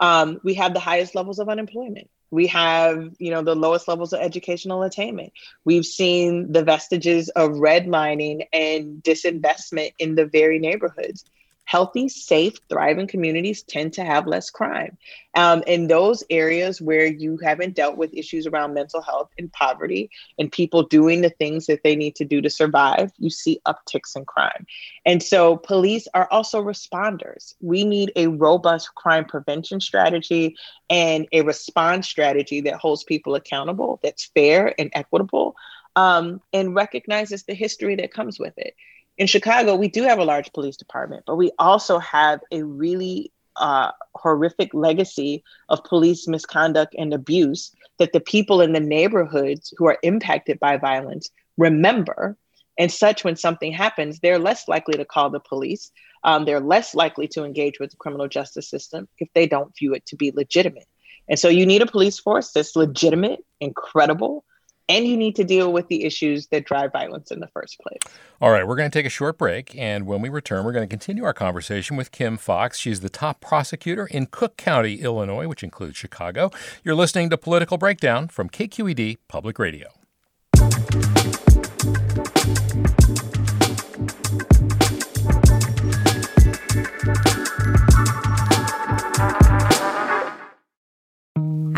um, 0.00 0.40
we 0.44 0.54
have 0.54 0.74
the 0.74 0.80
highest 0.80 1.16
levels 1.16 1.40
of 1.40 1.48
unemployment. 1.48 2.08
We 2.30 2.46
have, 2.48 3.16
you 3.18 3.30
know, 3.30 3.42
the 3.42 3.56
lowest 3.56 3.88
levels 3.88 4.12
of 4.12 4.20
educational 4.20 4.82
attainment. 4.84 5.32
We've 5.64 5.86
seen 5.86 6.52
the 6.52 6.62
vestiges 6.62 7.30
of 7.30 7.52
redlining 7.52 8.46
and 8.52 9.02
disinvestment 9.02 9.94
in 9.98 10.14
the 10.14 10.26
very 10.26 10.58
neighborhoods 10.58 11.24
healthy, 11.68 12.08
safe, 12.08 12.54
thriving 12.70 13.06
communities 13.06 13.62
tend 13.62 13.92
to 13.92 14.02
have 14.02 14.26
less 14.26 14.48
crime. 14.48 14.96
Um, 15.34 15.62
in 15.66 15.86
those 15.86 16.24
areas 16.30 16.80
where 16.80 17.04
you 17.04 17.36
haven't 17.44 17.74
dealt 17.74 17.98
with 17.98 18.14
issues 18.14 18.46
around 18.46 18.72
mental 18.72 19.02
health 19.02 19.28
and 19.36 19.52
poverty 19.52 20.10
and 20.38 20.50
people 20.50 20.84
doing 20.84 21.20
the 21.20 21.28
things 21.28 21.66
that 21.66 21.82
they 21.84 21.94
need 21.94 22.16
to 22.16 22.24
do 22.24 22.40
to 22.40 22.48
survive, 22.48 23.12
you 23.18 23.28
see 23.28 23.60
upticks 23.66 24.16
in 24.16 24.24
crime. 24.24 24.66
And 25.04 25.22
so 25.22 25.58
police 25.58 26.08
are 26.14 26.26
also 26.30 26.62
responders. 26.62 27.52
We 27.60 27.84
need 27.84 28.12
a 28.16 28.28
robust 28.28 28.94
crime 28.94 29.26
prevention 29.26 29.82
strategy 29.82 30.56
and 30.88 31.28
a 31.32 31.42
response 31.42 32.08
strategy 32.08 32.62
that 32.62 32.76
holds 32.76 33.04
people 33.04 33.34
accountable, 33.34 34.00
that's 34.02 34.30
fair 34.34 34.74
and 34.80 34.90
equitable. 34.94 35.54
Um, 35.96 36.40
and 36.52 36.76
recognizes 36.76 37.42
the 37.42 37.54
history 37.54 37.96
that 37.96 38.12
comes 38.12 38.38
with 38.38 38.56
it 38.56 38.74
in 39.18 39.26
Chicago, 39.26 39.74
we 39.74 39.88
do 39.88 40.04
have 40.04 40.18
a 40.18 40.24
large 40.24 40.52
police 40.52 40.76
department, 40.76 41.24
but 41.26 41.36
we 41.36 41.50
also 41.58 41.98
have 41.98 42.40
a 42.52 42.62
really 42.62 43.32
uh, 43.56 43.90
horrific 44.14 44.72
legacy 44.72 45.42
of 45.68 45.82
police 45.82 46.28
misconduct 46.28 46.94
and 46.96 47.12
abuse 47.12 47.72
that 47.98 48.12
the 48.12 48.20
people 48.20 48.60
in 48.60 48.72
the 48.72 48.80
neighborhoods 48.80 49.74
who 49.76 49.86
are 49.86 49.98
impacted 50.04 50.60
by 50.60 50.76
violence 50.76 51.30
remember. 51.56 52.36
And 52.78 52.92
such, 52.92 53.24
when 53.24 53.34
something 53.34 53.72
happens, 53.72 54.20
they're 54.20 54.38
less 54.38 54.68
likely 54.68 54.96
to 54.96 55.04
call 55.04 55.30
the 55.30 55.40
police. 55.40 55.90
Um, 56.22 56.44
they're 56.44 56.60
less 56.60 56.94
likely 56.94 57.26
to 57.28 57.44
engage 57.44 57.80
with 57.80 57.90
the 57.90 57.96
criminal 57.96 58.28
justice 58.28 58.70
system 58.70 59.08
if 59.18 59.28
they 59.34 59.48
don't 59.48 59.76
view 59.76 59.94
it 59.94 60.06
to 60.06 60.16
be 60.16 60.30
legitimate. 60.30 60.86
And 61.28 61.38
so 61.38 61.48
you 61.48 61.66
need 61.66 61.82
a 61.82 61.86
police 61.86 62.20
force 62.20 62.52
that's 62.52 62.76
legitimate, 62.76 63.44
incredible, 63.60 64.44
and 64.88 65.06
you 65.06 65.16
need 65.16 65.36
to 65.36 65.44
deal 65.44 65.72
with 65.72 65.88
the 65.88 66.04
issues 66.04 66.46
that 66.48 66.64
drive 66.64 66.92
violence 66.92 67.30
in 67.30 67.40
the 67.40 67.46
first 67.48 67.78
place. 67.80 68.00
All 68.40 68.50
right, 68.50 68.66
we're 68.66 68.76
going 68.76 68.90
to 68.90 68.98
take 68.98 69.06
a 69.06 69.10
short 69.10 69.38
break, 69.38 69.76
and 69.76 70.06
when 70.06 70.22
we 70.22 70.28
return, 70.28 70.64
we're 70.64 70.72
going 70.72 70.86
to 70.86 70.90
continue 70.90 71.24
our 71.24 71.34
conversation 71.34 71.96
with 71.96 72.12
Kim 72.12 72.36
Foxx. 72.36 72.78
She's 72.78 73.00
the 73.00 73.10
top 73.10 73.40
prosecutor 73.40 74.06
in 74.06 74.26
Cook 74.26 74.56
County, 74.56 75.00
Illinois, 75.02 75.46
which 75.46 75.62
includes 75.62 75.96
Chicago. 75.96 76.50
You're 76.84 76.94
listening 76.94 77.30
to 77.30 77.38
Political 77.38 77.78
Breakdown 77.78 78.28
from 78.28 78.48
KQED 78.48 79.18
Public 79.28 79.58
Radio. 79.58 79.88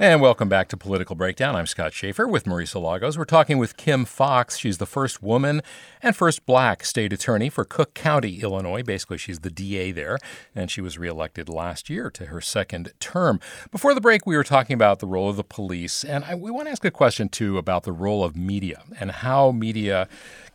And 0.00 0.20
welcome 0.20 0.48
back 0.48 0.68
to 0.68 0.76
Political 0.76 1.16
Breakdown. 1.16 1.56
I'm 1.56 1.66
Scott 1.66 1.92
Shafer 1.92 2.28
with 2.28 2.44
Marisa 2.44 2.80
Lagos. 2.80 3.18
We're 3.18 3.24
talking 3.24 3.58
with 3.58 3.76
Kim 3.76 4.04
Foxx. 4.04 4.56
She's 4.56 4.78
the 4.78 4.86
first 4.86 5.24
woman 5.24 5.60
and 6.00 6.14
first 6.14 6.46
black 6.46 6.84
state 6.84 7.12
attorney 7.12 7.48
for 7.48 7.64
Cook 7.64 7.94
County, 7.94 8.40
Illinois. 8.40 8.84
Basically, 8.84 9.18
she's 9.18 9.40
the 9.40 9.50
DA 9.50 9.90
there, 9.90 10.18
and 10.54 10.70
she 10.70 10.80
was 10.80 10.98
reelected 10.98 11.48
last 11.48 11.90
year 11.90 12.10
to 12.10 12.26
her 12.26 12.40
second 12.40 12.92
term. 13.00 13.40
Before 13.72 13.92
the 13.92 14.00
break, 14.00 14.24
we 14.24 14.36
were 14.36 14.44
talking 14.44 14.74
about 14.74 15.00
the 15.00 15.08
role 15.08 15.28
of 15.28 15.36
the 15.36 15.42
police, 15.42 16.04
and 16.04 16.24
I, 16.24 16.36
we 16.36 16.52
want 16.52 16.68
to 16.68 16.70
ask 16.70 16.84
a 16.84 16.92
question, 16.92 17.28
too, 17.28 17.58
about 17.58 17.82
the 17.82 17.90
role 17.90 18.22
of 18.22 18.36
media 18.36 18.84
and 19.00 19.10
how 19.10 19.50
media 19.50 20.06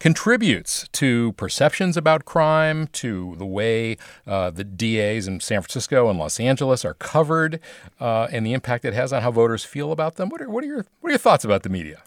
contributes 0.04 0.86
to 0.90 1.32
perceptions 1.38 1.96
about 1.96 2.26
crime, 2.26 2.88
to 2.88 3.36
the 3.38 3.46
way 3.46 3.96
uh, 4.28 4.50
the 4.50 4.66
DAs 4.66 5.30
in 5.30 5.40
San 5.40 5.62
Francisco 5.62 6.10
and 6.10 6.20
Los 6.20 6.42
Angeles 6.42 6.84
are 6.84 6.96
covered, 6.96 7.62
uh, 8.02 8.28
and 8.30 8.46
the 8.46 8.52
impact 8.52 8.84
it 8.84 8.94
has 8.94 9.14
on 9.14 9.22
how 9.22 9.32
voters 9.32 9.64
feel 9.64 9.94
about 9.94 10.16
them. 10.16 10.28
What 10.28 10.42
are, 10.42 10.50
what 10.50 10.62
are, 10.66 10.68
your, 10.68 10.86
what 11.00 11.08
are 11.08 11.12
your 11.12 11.18
thoughts 11.18 11.46
about 11.46 11.64
the 11.64 11.70
media? 11.70 12.04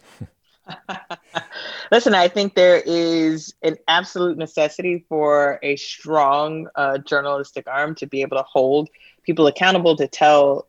Listen, 1.91 2.15
I 2.15 2.29
think 2.29 2.55
there 2.55 2.83
is 2.85 3.55
an 3.63 3.79
absolute 3.89 4.37
necessity 4.37 5.07
for 5.09 5.59
a 5.63 5.77
strong 5.77 6.69
uh, 6.75 6.99
journalistic 6.99 7.67
arm 7.67 7.95
to 7.95 8.07
be 8.07 8.21
able 8.21 8.37
to 8.37 8.43
hold 8.43 8.91
people 9.23 9.47
accountable 9.47 9.97
to 9.97 10.07
tell 10.07 10.67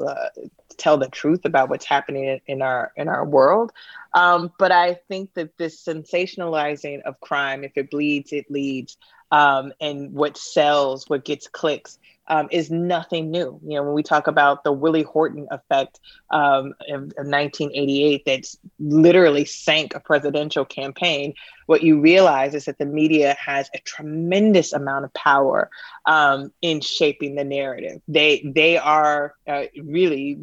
tell 0.78 0.98
the 0.98 1.10
truth 1.10 1.46
about 1.46 1.70
what's 1.70 1.86
happening 1.86 2.40
in, 2.48 2.62
our 2.62 2.92
in 2.96 3.08
our 3.08 3.26
world. 3.26 3.72
Um, 4.14 4.52
but 4.58 4.72
I 4.72 4.96
think 5.08 5.34
that 5.34 5.58
this 5.58 5.84
sensationalizing 5.84 7.02
of 7.04 7.20
crime, 7.20 7.64
if 7.64 7.72
it 7.76 7.92
bleeds, 7.92 8.32
it 8.34 8.50
leads, 8.50 8.98
um, 9.32 9.74
and 9.82 10.14
what 10.14 10.38
sells, 10.38 11.10
what 11.10 11.26
gets 11.26 11.48
clicks, 11.48 12.00
um, 12.28 12.48
is 12.52 12.70
nothing 12.70 13.32
new. 13.32 13.60
You 13.64 13.76
know, 13.76 13.84
when 13.84 13.94
we 13.94 14.04
talk 14.04 14.28
about 14.28 14.64
the 14.64 14.72
Willie 14.72 15.04
Horton 15.04 15.48
effect 15.52 16.00
um, 16.30 16.74
of, 16.90 17.04
of 17.04 17.28
1988 17.28 18.26
that 18.26 18.56
literally 18.80 19.46
sank 19.46 19.96
a 19.96 20.00
presidential 20.00 20.66
campaign, 20.66 21.34
what 21.66 21.84
you 21.84 22.00
realize 22.00 22.54
is 22.54 22.66
that 22.66 22.78
the 22.78 22.86
media 22.86 23.36
has 23.44 23.70
a 23.74 23.80
tremendous 23.80 24.74
amount 24.74 25.06
of 25.06 25.14
power 25.14 25.70
um, 26.06 26.52
in 26.62 26.82
shaping 26.82 27.36
the 27.36 27.44
narrative. 27.44 28.02
They 28.08 28.44
they 28.54 28.78
are 28.78 29.36
uh, 29.48 29.64
really 29.82 30.40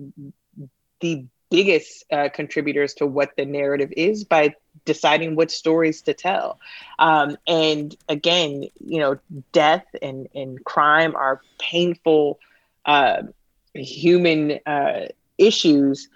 the 1.00 1.26
biggest 1.50 2.04
uh, 2.10 2.28
contributors 2.34 2.94
to 2.94 3.06
what 3.06 3.30
the 3.36 3.44
narrative 3.44 3.92
is 3.96 4.24
by 4.24 4.54
deciding 4.84 5.36
what 5.36 5.50
stories 5.50 6.02
to 6.02 6.12
tell. 6.12 6.58
Um, 6.98 7.36
and 7.46 7.94
again, 8.08 8.64
you 8.80 8.98
know, 8.98 9.18
death 9.52 9.86
and, 10.02 10.28
and 10.34 10.64
crime 10.64 11.14
are 11.14 11.40
painful 11.60 12.40
uh, 12.86 13.22
human 13.74 14.58
uh, 14.66 15.06
issues. 15.38 16.08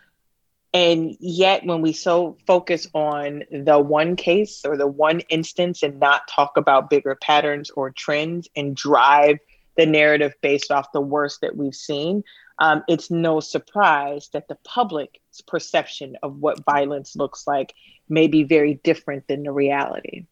And 0.74 1.16
yet, 1.18 1.64
when 1.64 1.80
we 1.80 1.92
so 1.92 2.36
focus 2.46 2.86
on 2.92 3.44
the 3.50 3.78
one 3.78 4.16
case 4.16 4.62
or 4.66 4.76
the 4.76 4.86
one 4.86 5.20
instance 5.30 5.82
and 5.82 5.98
not 5.98 6.28
talk 6.28 6.56
about 6.56 6.90
bigger 6.90 7.16
patterns 7.20 7.70
or 7.70 7.90
trends 7.90 8.48
and 8.54 8.76
drive 8.76 9.38
the 9.76 9.86
narrative 9.86 10.34
based 10.42 10.70
off 10.70 10.92
the 10.92 11.00
worst 11.00 11.40
that 11.40 11.56
we've 11.56 11.74
seen, 11.74 12.22
um, 12.58 12.82
it's 12.88 13.10
no 13.10 13.40
surprise 13.40 14.28
that 14.32 14.48
the 14.48 14.58
public's 14.64 15.40
perception 15.46 16.16
of 16.22 16.36
what 16.36 16.64
violence 16.64 17.16
looks 17.16 17.46
like 17.46 17.74
may 18.08 18.26
be 18.26 18.42
very 18.42 18.74
different 18.84 19.26
than 19.28 19.44
the 19.44 19.52
reality. 19.52 20.26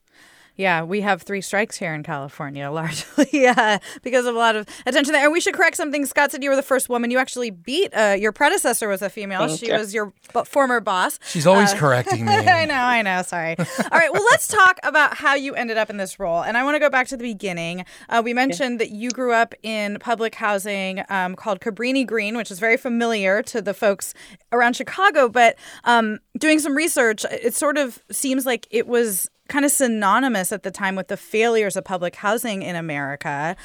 Yeah, 0.56 0.82
we 0.84 1.02
have 1.02 1.22
three 1.22 1.40
strikes 1.42 1.76
here 1.76 1.92
in 1.94 2.02
California, 2.02 2.70
largely 2.72 3.46
uh, 3.46 3.78
because 4.02 4.26
of 4.26 4.34
a 4.34 4.38
lot 4.38 4.56
of 4.56 4.66
attention 4.86 5.12
there. 5.12 5.24
And 5.24 5.32
we 5.32 5.40
should 5.40 5.54
correct 5.54 5.76
something. 5.76 6.06
Scott 6.06 6.32
said 6.32 6.42
you 6.42 6.50
were 6.50 6.56
the 6.56 6.62
first 6.62 6.88
woman. 6.88 7.10
You 7.10 7.18
actually 7.18 7.50
beat 7.50 7.92
uh, 7.94 8.16
your 8.18 8.32
predecessor 8.32 8.88
was 8.88 9.02
a 9.02 9.10
female. 9.10 9.46
Thank 9.46 9.60
she 9.60 9.66
you. 9.68 9.74
was 9.74 9.92
your 9.94 10.12
b- 10.34 10.44
former 10.44 10.80
boss. 10.80 11.18
She's 11.28 11.46
always 11.46 11.72
Uh, 11.72 11.76
correcting 11.78 12.24
me. 12.24 12.32
I 12.32 12.64
know, 12.64 12.74
I 12.74 13.02
know. 13.02 13.22
Sorry. 13.22 13.54
All 13.58 13.98
right. 13.98 14.12
Well, 14.12 14.24
let's 14.30 14.48
talk 14.48 14.78
about 14.82 15.16
how 15.16 15.34
you 15.34 15.54
ended 15.54 15.76
up 15.76 15.90
in 15.90 15.96
this 15.98 16.18
role. 16.18 16.42
And 16.42 16.56
I 16.56 16.64
want 16.64 16.74
to 16.74 16.80
go 16.80 16.88
back 16.90 17.08
to 17.08 17.16
the 17.16 17.24
beginning. 17.24 17.84
Uh, 18.08 18.22
we 18.24 18.32
mentioned 18.32 18.80
that 18.80 18.90
you 18.90 19.10
grew 19.10 19.32
up 19.32 19.54
in 19.62 19.98
public 20.00 20.34
housing 20.34 21.02
um, 21.10 21.36
called 21.36 21.60
Cabrini 21.60 22.06
Green, 22.06 22.36
which 22.36 22.50
is 22.50 22.58
very 22.58 22.76
familiar 22.76 23.42
to 23.42 23.60
the 23.60 23.74
folks 23.74 24.14
around 24.52 24.74
Chicago. 24.76 25.28
But 25.28 25.56
um, 25.84 26.18
doing 26.38 26.58
some 26.60 26.74
research, 26.74 27.24
it 27.30 27.54
sort 27.54 27.76
of 27.76 28.02
seems 28.10 28.46
like 28.46 28.66
it 28.70 28.86
was 28.86 29.30
kind 29.48 29.64
of 29.64 29.70
synonymous 29.70 30.52
at 30.52 30.62
the 30.62 30.70
time 30.70 30.96
with 30.96 31.08
the 31.08 31.16
failures 31.16 31.76
of 31.76 31.84
public 31.84 32.16
housing 32.16 32.62
in 32.62 32.76
America. 32.76 33.56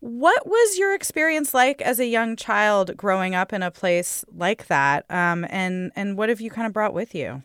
What 0.00 0.46
was 0.46 0.78
your 0.78 0.94
experience 0.94 1.54
like 1.54 1.80
as 1.80 2.00
a 2.00 2.06
young 2.06 2.34
child 2.34 2.96
growing 2.96 3.34
up 3.34 3.52
in 3.52 3.62
a 3.62 3.70
place 3.70 4.24
like 4.34 4.66
that? 4.66 5.04
Um, 5.10 5.46
and 5.48 5.92
and 5.94 6.16
what 6.18 6.28
have 6.28 6.40
you 6.40 6.50
kind 6.50 6.66
of 6.66 6.72
brought 6.72 6.92
with 6.92 7.14
you? 7.14 7.42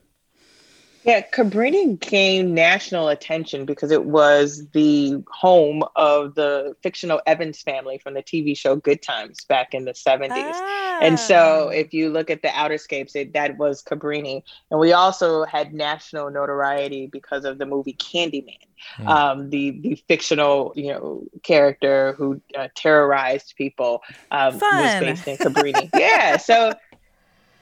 Yeah, 1.08 1.22
Cabrini 1.22 1.98
gained 2.02 2.54
national 2.54 3.08
attention 3.08 3.64
because 3.66 3.92
it 3.92 4.04
was 4.04 4.68
the 4.74 5.24
home 5.32 5.84
of 5.96 6.36
the 6.36 6.76
fictional 6.84 7.22
Evans 7.26 7.62
family 7.62 7.98
from 7.98 8.14
the 8.14 8.22
TV 8.22 8.58
show 8.58 8.76
Good 8.76 9.02
Times 9.02 9.46
back 9.46 9.74
in 9.74 9.86
the 9.86 9.94
70s. 9.94 10.54
And 11.02 11.14
Ah. 11.14 11.16
so 11.16 11.70
if 11.70 11.94
you 11.94 12.10
look 12.10 12.30
at 12.30 12.42
the 12.42 12.50
outerscapes, 12.50 13.16
it, 13.16 13.32
that 13.32 13.58
was 13.58 13.82
Cabrini. 13.82 14.44
And 14.70 14.82
we 14.82 14.92
also 14.92 15.46
had 15.46 15.74
national 15.74 16.30
notoriety 16.30 17.08
because 17.08 17.46
of 17.46 17.58
the 17.58 17.66
movie 17.66 17.94
Candyman, 17.94 18.58
Hmm. 18.98 19.08
um, 19.08 19.50
the, 19.50 19.72
the 19.80 19.96
fictional, 20.10 20.74
you 20.76 20.90
know, 20.92 21.24
character 21.42 22.14
who 22.18 22.42
uh, 22.56 22.68
terrorized 22.76 23.56
people 23.58 24.04
um, 24.32 24.56
was 24.56 25.00
based 25.00 25.28
in 25.28 25.38
Cabrini. 25.44 25.90
yeah, 25.96 26.36
so 26.38 26.74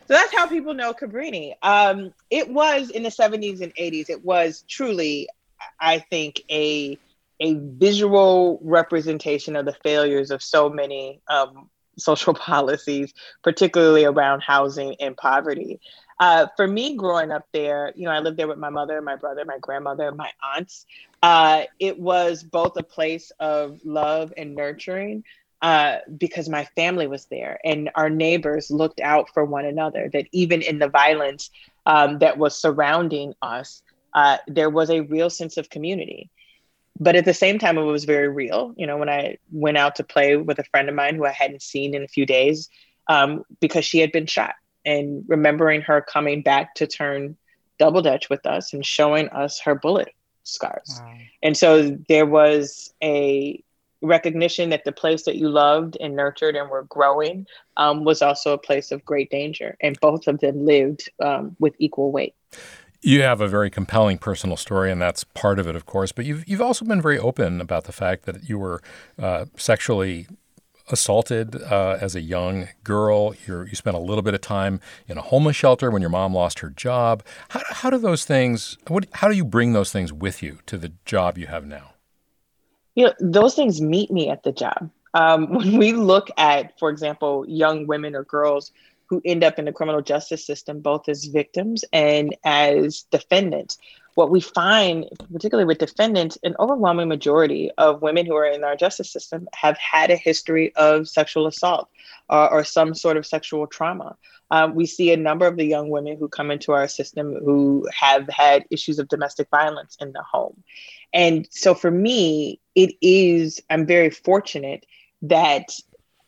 so 0.08 0.14
that's 0.14 0.34
how 0.36 0.48
people 0.48 0.74
know 0.74 0.94
Cabrini. 0.94 1.54
Um, 1.62 2.14
it 2.30 2.50
was 2.50 2.90
in 2.90 3.04
the 3.04 3.10
70s 3.10 3.62
and 3.62 3.74
80s, 3.76 4.10
it 4.10 4.24
was 4.24 4.64
truly, 4.68 5.28
I 5.80 6.00
think, 6.00 6.44
a 6.50 6.98
a 7.42 7.56
visual 7.56 8.60
representation 8.64 9.56
of 9.58 9.66
the 9.66 9.76
failures 9.84 10.32
of 10.32 10.42
so 10.42 10.70
many 10.70 11.22
um, 11.30 11.70
social 11.98 12.34
policies, 12.34 13.14
particularly 13.44 14.06
around 14.06 14.42
housing 14.42 14.96
and 15.00 15.18
poverty. 15.18 15.80
Uh, 16.20 16.48
for 16.56 16.66
me, 16.66 16.96
growing 16.96 17.32
up 17.32 17.46
there, 17.52 17.92
you 17.96 18.06
know, 18.06 18.12
I 18.12 18.20
lived 18.20 18.38
there 18.38 18.48
with 18.48 18.58
my 18.58 18.70
mother, 18.70 19.02
my 19.02 19.18
brother, 19.18 19.44
my 19.46 19.58
grandmother, 19.60 20.12
my 20.14 20.32
aunts. 20.56 20.86
Uh, 21.22 21.64
it 21.80 22.00
was 22.00 22.44
both 22.44 22.78
a 22.78 22.84
place 22.84 23.32
of 23.40 23.82
love 23.84 24.32
and 24.38 24.56
nurturing, 24.56 25.24
uh, 25.66 25.98
because 26.16 26.48
my 26.48 26.64
family 26.76 27.08
was 27.08 27.26
there 27.26 27.60
and 27.66 27.90
our 27.96 28.08
neighbors 28.08 28.70
looked 28.70 29.00
out 29.00 29.28
for 29.34 29.44
one 29.44 29.66
another. 29.66 30.12
That 30.14 30.28
even 30.32 30.62
in 30.62 30.78
the 30.78 30.88
violence 30.88 31.50
um, 31.88 32.20
that 32.20 32.38
was 32.38 32.56
surrounding 32.56 33.34
us, 33.42 33.82
uh, 34.14 34.38
there 34.48 34.70
was 34.70 34.92
a 34.92 35.00
real 35.00 35.32
sense 35.32 35.58
of 35.58 35.72
community. 35.72 36.30
But 37.00 37.16
at 37.16 37.26
the 37.26 37.34
same 37.34 37.58
time, 37.58 37.80
it 37.80 37.82
was 37.82 38.06
very 38.06 38.28
real. 38.28 38.76
You 38.78 38.86
know, 38.86 38.98
when 38.98 39.10
I 39.10 39.40
went 39.52 39.78
out 39.78 39.96
to 39.96 40.04
play 40.04 40.38
with 40.38 40.60
a 40.60 40.64
friend 40.66 40.88
of 40.88 40.94
mine 40.94 41.16
who 41.16 41.26
I 41.26 41.32
hadn't 41.32 41.64
seen 41.64 41.96
in 41.96 42.04
a 42.04 42.08
few 42.08 42.28
days 42.28 42.70
um, 43.08 43.44
because 43.60 43.86
she 43.86 43.98
had 43.98 44.12
been 44.12 44.28
shot, 44.28 44.54
and 44.86 45.24
remembering 45.28 45.82
her 45.82 46.00
coming 46.00 46.44
back 46.44 46.76
to 46.76 46.86
turn 46.86 47.38
double 47.80 48.04
dutch 48.04 48.30
with 48.30 48.46
us 48.46 48.72
and 48.72 48.86
showing 48.86 49.30
us 49.30 49.60
her 49.62 49.74
bullet 49.74 50.10
scars. 50.44 51.02
And 51.42 51.58
so 51.58 51.98
there 52.08 52.28
was 52.28 52.94
a 53.02 53.64
recognition 54.06 54.70
that 54.70 54.86
the 54.86 54.92
place 54.92 55.24
that 55.24 55.36
you 55.36 55.50
loved 55.50 55.98
and 56.00 56.16
nurtured 56.16 56.56
and 56.56 56.70
were 56.70 56.84
growing 56.84 57.46
um, 57.78 58.04
was 58.04 58.22
also 58.22 58.54
a 58.54 58.58
place 58.58 58.92
of 58.92 59.04
great 59.06 59.30
danger. 59.30 59.76
And 59.82 60.00
both 60.00 60.28
of 60.28 60.40
them 60.40 60.66
lived 60.66 61.10
um, 61.24 61.56
with 61.60 61.76
equal 61.80 62.12
weight. 62.12 62.36
You 63.02 63.22
have 63.22 63.40
a 63.42 63.48
very 63.48 63.70
compelling 63.70 64.18
personal 64.18 64.58
story, 64.58 64.92
and 64.92 65.00
that's 65.00 65.24
part 65.24 65.60
of 65.60 65.68
it, 65.68 65.76
of 65.76 65.86
course. 65.86 66.12
But 66.12 66.26
you've 66.26 66.48
you've 66.48 66.62
also 66.62 66.86
been 66.86 67.02
very 67.02 67.20
open 67.20 67.62
about 67.62 67.84
the 67.84 67.92
fact 67.92 68.26
that 68.26 68.50
you 68.50 68.58
were 68.58 68.82
uh, 69.20 69.46
sexually 69.58 70.28
assaulted 70.90 71.62
uh, 71.64 71.98
as 72.00 72.16
a 72.16 72.22
young 72.22 72.70
girl. 72.84 73.36
You're, 73.46 73.68
you 73.68 73.76
spent 73.76 73.96
a 73.96 74.00
little 74.00 74.22
bit 74.22 74.34
of 74.34 74.42
time 74.42 74.80
in 75.08 75.18
a 75.18 75.22
homeless 75.22 75.56
shelter 75.56 75.90
when 75.90 76.02
your 76.02 76.12
mom 76.12 76.34
lost 76.34 76.60
her 76.60 76.70
job. 76.70 77.24
How, 77.50 77.62
how 77.70 77.90
do 77.90 77.98
those 77.98 78.26
things? 78.26 78.78
What, 78.88 79.08
how 79.14 79.28
do 79.28 79.36
you 79.36 79.46
bring 79.46 79.74
those 79.74 79.92
things 79.92 80.14
with 80.14 80.44
you 80.44 80.60
to 80.68 80.78
the 80.78 80.94
job 81.06 81.38
you 81.38 81.48
have 81.48 81.66
now? 81.66 81.95
You 82.96 83.08
know, 83.08 83.14
those 83.20 83.56
things 83.56 83.82
meet 83.82 84.12
me 84.12 84.30
at 84.30 84.44
the 84.44 84.52
job. 84.52 84.90
Um, 85.14 85.50
when 85.54 85.78
we 85.78 85.94
look 85.94 86.30
at, 86.38 86.78
for 86.80 86.90
example, 86.90 87.46
young 87.48 87.88
women 87.88 88.16
or 88.16 88.24
girls 88.24 88.72
who 89.08 89.22
end 89.24 89.44
up 89.44 89.60
in 89.60 89.66
the 89.66 89.72
criminal 89.72 90.02
justice 90.02 90.46
system, 90.46 90.80
both 90.80 91.08
as 91.08 91.26
victims 91.26 91.86
and 91.94 92.36
as 92.44 93.04
defendants, 93.12 93.78
what 94.16 94.32
we 94.32 94.42
find, 94.42 95.06
particularly 95.32 95.68
with 95.68 95.78
defendants, 95.78 96.38
an 96.44 96.56
overwhelming 96.60 97.08
majority 97.08 97.70
of 97.78 98.02
women 98.02 98.26
who 98.26 98.36
are 98.36 98.46
in 98.46 98.64
our 98.64 98.76
justice 98.76 99.12
system 99.12 99.48
have 99.54 99.78
had 99.78 100.10
a 100.10 100.16
history 100.16 100.74
of 100.76 101.08
sexual 101.08 101.48
assault 101.48 101.90
uh, 102.30 102.48
or 102.50 102.64
some 102.64 102.96
sort 102.96 103.18
of 103.18 103.26
sexual 103.26 103.68
trauma. 103.68 104.16
Um, 104.52 104.74
we 104.74 104.86
see 104.86 105.12
a 105.12 105.18
number 105.18 105.46
of 105.46 105.58
the 105.58 105.66
young 105.66 105.90
women 105.90 106.18
who 106.18 106.30
come 106.30 106.50
into 106.50 106.72
our 106.72 106.88
system 106.88 107.36
who 107.44 107.88
have 107.94 108.28
had 108.30 108.66
issues 108.72 109.00
of 109.00 109.08
domestic 109.10 109.50
violence 109.50 109.98
in 110.00 110.14
the 110.14 110.24
home. 110.24 110.64
And 111.14 111.48
so 111.52 111.74
for 111.74 111.92
me, 111.92 112.60
it 112.74 112.96
is, 113.02 113.62
I'm 113.70 113.86
very 113.86 114.10
fortunate 114.10 114.86
that 115.24 115.70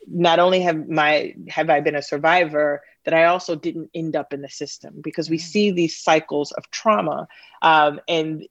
not 0.07 0.39
only 0.39 0.61
have 0.61 0.87
my 0.87 1.35
have 1.49 1.69
I 1.69 1.81
been 1.81 1.95
a 1.95 2.01
survivor, 2.01 2.81
that 3.05 3.13
I 3.13 3.25
also 3.25 3.55
didn't 3.55 3.89
end 3.93 4.15
up 4.15 4.33
in 4.33 4.41
the 4.41 4.49
system 4.49 5.01
because 5.01 5.29
we 5.29 5.37
see 5.37 5.71
these 5.71 5.97
cycles 5.97 6.51
of 6.51 6.69
trauma, 6.71 7.27
um, 7.61 7.99
and 8.07 8.45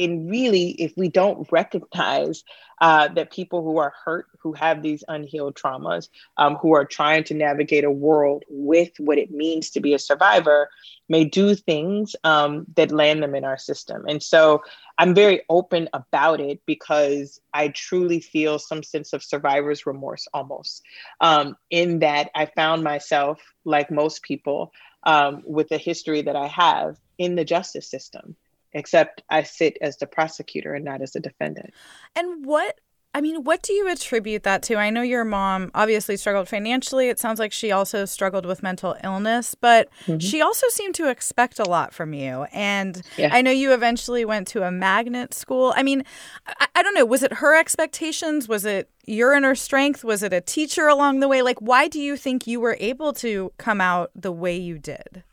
in 0.00 0.28
really, 0.28 0.70
if 0.70 0.94
we 0.96 1.10
don't 1.10 1.46
recognize 1.52 2.42
uh, 2.80 3.08
that 3.08 3.30
people 3.30 3.62
who 3.62 3.76
are 3.76 3.92
hurt, 4.02 4.28
who 4.38 4.54
have 4.54 4.82
these 4.82 5.04
unhealed 5.08 5.54
traumas, 5.54 6.08
um, 6.38 6.54
who 6.56 6.74
are 6.74 6.86
trying 6.86 7.22
to 7.22 7.34
navigate 7.34 7.84
a 7.84 7.90
world 7.90 8.42
with 8.48 8.92
what 8.96 9.18
it 9.18 9.30
means 9.30 9.68
to 9.68 9.80
be 9.80 9.92
a 9.92 9.98
survivor, 9.98 10.70
may 11.10 11.26
do 11.26 11.54
things 11.54 12.16
um, 12.24 12.64
that 12.76 12.90
land 12.90 13.22
them 13.22 13.34
in 13.34 13.44
our 13.44 13.58
system. 13.58 14.06
And 14.08 14.22
so 14.22 14.62
I'm 14.96 15.14
very 15.14 15.42
open 15.50 15.90
about 15.92 16.40
it 16.40 16.62
because 16.64 17.38
I 17.52 17.68
truly 17.68 18.20
feel 18.20 18.58
some 18.58 18.82
sense 18.82 19.12
of 19.12 19.22
survivor's 19.22 19.84
remorse 19.84 20.26
almost, 20.32 20.82
um, 21.20 21.58
in 21.68 21.98
that 21.98 22.30
I 22.34 22.46
found 22.46 22.82
myself, 22.82 23.38
like 23.66 23.90
most 23.90 24.22
people, 24.22 24.72
um, 25.02 25.42
with 25.44 25.68
the 25.68 25.76
history 25.76 26.22
that 26.22 26.36
I 26.36 26.46
have 26.46 26.96
in 27.18 27.34
the 27.34 27.44
justice 27.44 27.90
system, 27.90 28.34
except 28.72 29.22
I 29.30 29.42
sit 29.42 29.76
as 29.80 29.96
the 29.98 30.06
prosecutor 30.06 30.74
and 30.74 30.84
not 30.84 31.02
as 31.02 31.12
the 31.12 31.20
defendant. 31.20 31.72
And 32.16 32.44
what 32.44 32.80
I 33.12 33.20
mean, 33.20 33.42
what 33.42 33.60
do 33.62 33.72
you 33.72 33.88
attribute 33.90 34.44
that 34.44 34.62
to? 34.62 34.76
I 34.76 34.88
know 34.90 35.02
your 35.02 35.24
mom 35.24 35.72
obviously 35.74 36.16
struggled 36.16 36.48
financially. 36.48 37.08
It 37.08 37.18
sounds 37.18 37.40
like 37.40 37.50
she 37.52 37.72
also 37.72 38.04
struggled 38.04 38.46
with 38.46 38.62
mental 38.62 38.94
illness, 39.02 39.56
but 39.56 39.88
Mhm. 40.06 40.22
she 40.22 40.40
also 40.40 40.68
seemed 40.68 40.94
to 40.94 41.08
expect 41.08 41.58
a 41.58 41.64
lot 41.68 41.92
from 41.92 42.12
you. 42.14 42.46
And 42.52 43.02
Yeah. 43.16 43.30
I 43.32 43.42
know 43.42 43.50
you 43.50 43.72
eventually 43.72 44.24
went 44.24 44.46
to 44.48 44.62
a 44.62 44.70
magnet 44.70 45.34
school. 45.34 45.72
I 45.76 45.82
mean, 45.82 46.04
I, 46.46 46.68
I 46.76 46.82
don't 46.84 46.94
know. 46.94 47.04
Was 47.04 47.24
it 47.24 47.32
her 47.34 47.58
expectations? 47.58 48.46
Was 48.46 48.64
it 48.64 48.88
your 49.06 49.34
inner 49.34 49.56
strength? 49.56 50.04
Was 50.04 50.22
it 50.22 50.32
a 50.32 50.40
teacher 50.40 50.86
along 50.86 51.18
the 51.18 51.26
way? 51.26 51.42
Like, 51.42 51.58
why 51.60 51.88
do 51.88 52.00
you 52.00 52.16
think 52.16 52.46
you 52.46 52.60
were 52.60 52.76
able 52.78 53.12
to 53.14 53.52
come 53.58 53.80
out 53.80 54.12
the 54.14 54.30
way 54.30 54.56
you 54.56 54.78
did? 54.78 55.24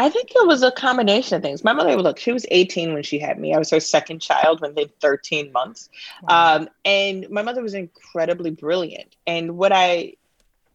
I 0.00 0.08
think 0.08 0.30
it 0.34 0.46
was 0.46 0.62
a 0.62 0.72
combination 0.72 1.36
of 1.36 1.42
things. 1.42 1.62
My 1.62 1.74
mother, 1.74 1.94
look, 1.96 2.18
she 2.18 2.32
was 2.32 2.46
18 2.50 2.94
when 2.94 3.02
she 3.02 3.18
had 3.18 3.38
me. 3.38 3.52
I 3.54 3.58
was 3.58 3.68
her 3.68 3.80
second 3.80 4.20
child 4.20 4.62
when 4.62 4.74
they 4.74 4.86
13 5.00 5.52
months. 5.52 5.90
Um, 6.26 6.70
and 6.86 7.28
my 7.28 7.42
mother 7.42 7.62
was 7.62 7.74
incredibly 7.74 8.50
brilliant. 8.50 9.14
And 9.26 9.58
what 9.58 9.72
I 9.72 10.14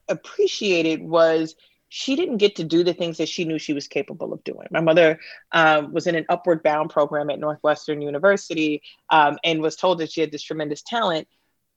appreciated 0.08 1.02
was 1.02 1.56
she 1.90 2.16
didn't 2.16 2.38
get 2.38 2.58
to 2.58 2.64
do 2.64 2.84
the 2.84 2.94
things 2.94 3.18
that 3.18 3.28
she 3.28 3.46
knew 3.46 3.58
she 3.58 3.74
was 3.74 3.88
capable 3.88 4.32
of 4.32 4.44
doing. 4.44 4.68
My 4.70 4.82
mother 4.82 5.20
um, 5.52 5.92
was 5.92 6.06
in 6.06 6.14
an 6.14 6.28
upward 6.30 6.62
bound 6.62 6.92
program 6.92 7.32
at 7.32 7.40
Northwestern 7.40 8.04
University 8.04 8.84
um, 9.10 9.40
and 9.44 9.60
was 9.60 9.76
told 9.76 10.00
that 10.00 10.12
she 10.12 10.22
had 10.22 10.32
this 10.32 10.44
tremendous 10.44 10.84
talent, 10.84 11.28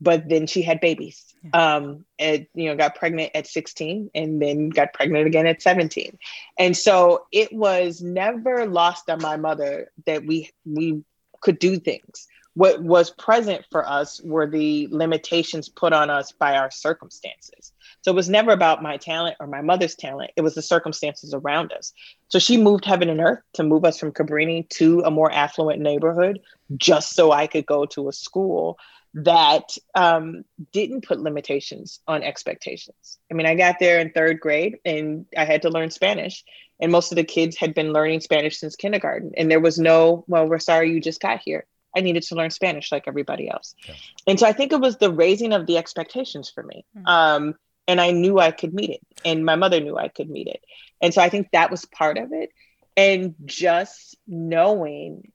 but 0.01 0.29
then 0.29 0.47
she 0.47 0.63
had 0.63 0.81
babies. 0.81 1.25
Um, 1.53 2.05
and 2.19 2.47
you 2.55 2.67
know, 2.67 2.77
got 2.77 2.97
pregnant 2.97 3.31
at 3.35 3.47
16 3.47 4.11
and 4.15 4.43
then 4.43 4.71
got 4.71 4.93
pregnant 4.93 5.27
again 5.27 5.47
at 5.47 5.63
17. 5.63 6.19
And 6.59 6.77
so 6.77 7.27
it 7.33 7.53
was 7.53 8.03
never 8.03 8.67
lost 8.67 9.09
on 9.09 9.23
my 9.23 9.37
mother 9.37 9.91
that 10.07 10.25
we 10.27 10.51
we 10.65 11.03
could 11.41 11.59
do 11.59 11.79
things. 11.79 12.27
What 12.55 12.83
was 12.83 13.11
present 13.11 13.65
for 13.71 13.89
us 13.89 14.21
were 14.21 14.49
the 14.49 14.89
limitations 14.91 15.69
put 15.69 15.93
on 15.93 16.11
us 16.11 16.33
by 16.33 16.57
our 16.57 16.73
circumstances. 16.73 17.73
So 18.01 18.11
it 18.11 18.17
was 18.17 18.29
never 18.29 18.51
about 18.51 18.83
my 18.83 18.97
talent 18.97 19.37
or 19.39 19.47
my 19.47 19.61
mother's 19.61 19.95
talent. 19.95 20.33
It 20.35 20.41
was 20.41 20.57
the 20.57 20.63
circumstances 20.63 21.33
around 21.33 21.73
us. 21.73 21.93
So 22.29 22.41
she 22.41 22.57
moved 22.57 22.85
heaven 22.85 23.11
and 23.11 23.21
earth 23.21 23.41
to 23.55 23.63
move 23.63 23.85
us 23.85 23.99
from 23.99 24.13
Cabrini 24.13 24.69
to 24.71 25.03
a 25.03 25.11
more 25.11 25.31
affluent 25.31 25.81
neighborhood 25.81 26.41
just 26.77 27.15
so 27.15 27.31
I 27.31 27.47
could 27.47 27.65
go 27.65 27.87
to 27.87 28.09
a 28.09 28.13
school 28.13 28.77
that 29.15 29.77
um, 29.95 30.45
didn't 30.73 31.07
put 31.07 31.21
limitations 31.21 32.01
on 32.07 32.23
expectations. 32.23 33.19
I 33.31 33.35
mean, 33.35 33.47
I 33.47 33.55
got 33.55 33.79
there 33.79 34.01
in 34.01 34.11
third 34.11 34.41
grade 34.41 34.79
and 34.85 35.27
I 35.37 35.45
had 35.45 35.63
to 35.63 35.71
learn 35.71 35.91
Spanish. 35.91 36.45
And 36.81 36.93
most 36.93 37.11
of 37.11 37.17
the 37.17 37.25
kids 37.25 37.57
had 37.57 37.75
been 37.75 37.93
learning 37.93 38.21
Spanish 38.21 38.59
since 38.59 38.77
kindergarten. 38.77 39.33
And 39.37 39.51
there 39.51 39.61
was 39.61 39.79
no, 39.79 40.25
well, 40.29 40.47
we're 40.47 40.59
sorry 40.59 40.93
you 40.93 41.01
just 41.01 41.21
got 41.21 41.41
here. 41.45 41.67
I 41.97 42.01
needed 42.01 42.23
to 42.25 42.35
learn 42.35 42.51
Spanish 42.51 42.93
like 42.93 43.05
everybody 43.09 43.51
else. 43.51 43.75
Yeah. 43.87 43.95
And 44.27 44.39
so 44.39 44.47
I 44.47 44.53
think 44.53 44.73
it 44.73 44.81
was 44.81 44.99
the 44.99 45.11
raising 45.11 45.53
of 45.53 45.67
the 45.67 45.79
expectations 45.79 46.51
for 46.51 46.63
me. 46.63 46.85
Mm-hmm. 46.97 47.07
Um, 47.07 47.55
and 47.89 48.01
I 48.01 48.11
knew 48.13 48.39
I 48.39 48.51
could 48.51 48.75
meet 48.75 48.91
it. 48.91 49.01
And 49.25 49.45
my 49.45 49.57
mother 49.57 49.81
knew 49.81 49.97
I 49.97 50.09
could 50.09 50.29
meet 50.29 50.47
it. 50.47 50.61
And 51.01 51.13
so 51.13 51.23
I 51.23 51.31
think 51.31 51.49
that 51.53 51.71
was 51.71 51.87
part 51.87 52.19
of 52.19 52.33
it. 52.33 52.51
And 52.97 53.35
just 53.45 54.17
knowing 54.27 55.33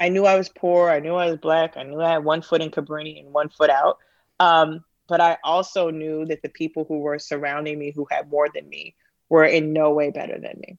I 0.00 0.08
knew 0.08 0.26
I 0.26 0.36
was 0.36 0.48
poor. 0.48 0.90
I 0.90 1.00
knew 1.00 1.14
I 1.14 1.30
was 1.30 1.38
black. 1.38 1.76
I 1.76 1.82
knew 1.82 2.00
I 2.00 2.12
had 2.12 2.24
one 2.24 2.42
foot 2.42 2.60
in 2.60 2.70
Cabrini 2.70 3.20
and 3.20 3.32
one 3.32 3.48
foot 3.48 3.70
out. 3.70 3.98
Um, 4.40 4.84
but 5.08 5.20
I 5.20 5.38
also 5.44 5.90
knew 5.90 6.24
that 6.26 6.42
the 6.42 6.48
people 6.48 6.84
who 6.84 6.98
were 6.98 7.18
surrounding 7.18 7.78
me, 7.78 7.92
who 7.94 8.06
had 8.10 8.30
more 8.30 8.48
than 8.52 8.68
me, 8.68 8.94
were 9.28 9.44
in 9.44 9.72
no 9.72 9.92
way 9.92 10.10
better 10.10 10.38
than 10.38 10.60
me, 10.60 10.78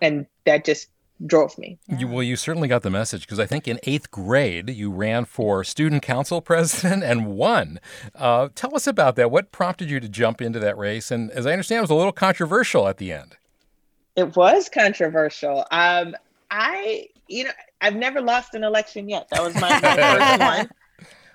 and 0.00 0.26
that 0.44 0.64
just 0.64 0.88
drove 1.26 1.56
me. 1.58 1.78
You, 1.88 2.06
well, 2.06 2.22
you 2.22 2.36
certainly 2.36 2.68
got 2.68 2.82
the 2.82 2.90
message 2.90 3.22
because 3.22 3.40
I 3.40 3.46
think 3.46 3.66
in 3.66 3.80
eighth 3.82 4.10
grade 4.10 4.70
you 4.70 4.90
ran 4.90 5.24
for 5.24 5.64
student 5.64 6.02
council 6.02 6.40
president 6.42 7.02
and 7.02 7.26
won. 7.26 7.80
Uh, 8.14 8.48
tell 8.54 8.74
us 8.74 8.86
about 8.86 9.16
that. 9.16 9.30
What 9.30 9.52
prompted 9.52 9.90
you 9.90 10.00
to 10.00 10.08
jump 10.08 10.40
into 10.40 10.58
that 10.60 10.78
race? 10.78 11.10
And 11.10 11.30
as 11.32 11.46
I 11.46 11.52
understand, 11.52 11.78
it 11.78 11.82
was 11.82 11.90
a 11.90 11.94
little 11.94 12.12
controversial 12.12 12.86
at 12.88 12.98
the 12.98 13.12
end. 13.12 13.36
It 14.16 14.36
was 14.36 14.68
controversial. 14.68 15.64
Um, 15.70 16.16
I, 16.50 17.08
you 17.28 17.44
know, 17.44 17.50
I've 17.80 17.96
never 17.96 18.20
lost 18.20 18.54
an 18.54 18.64
election 18.64 19.08
yet. 19.08 19.28
That 19.30 19.42
was 19.42 19.54
my, 19.54 19.68
my 19.68 19.96
first 19.96 20.40
one. 20.40 20.70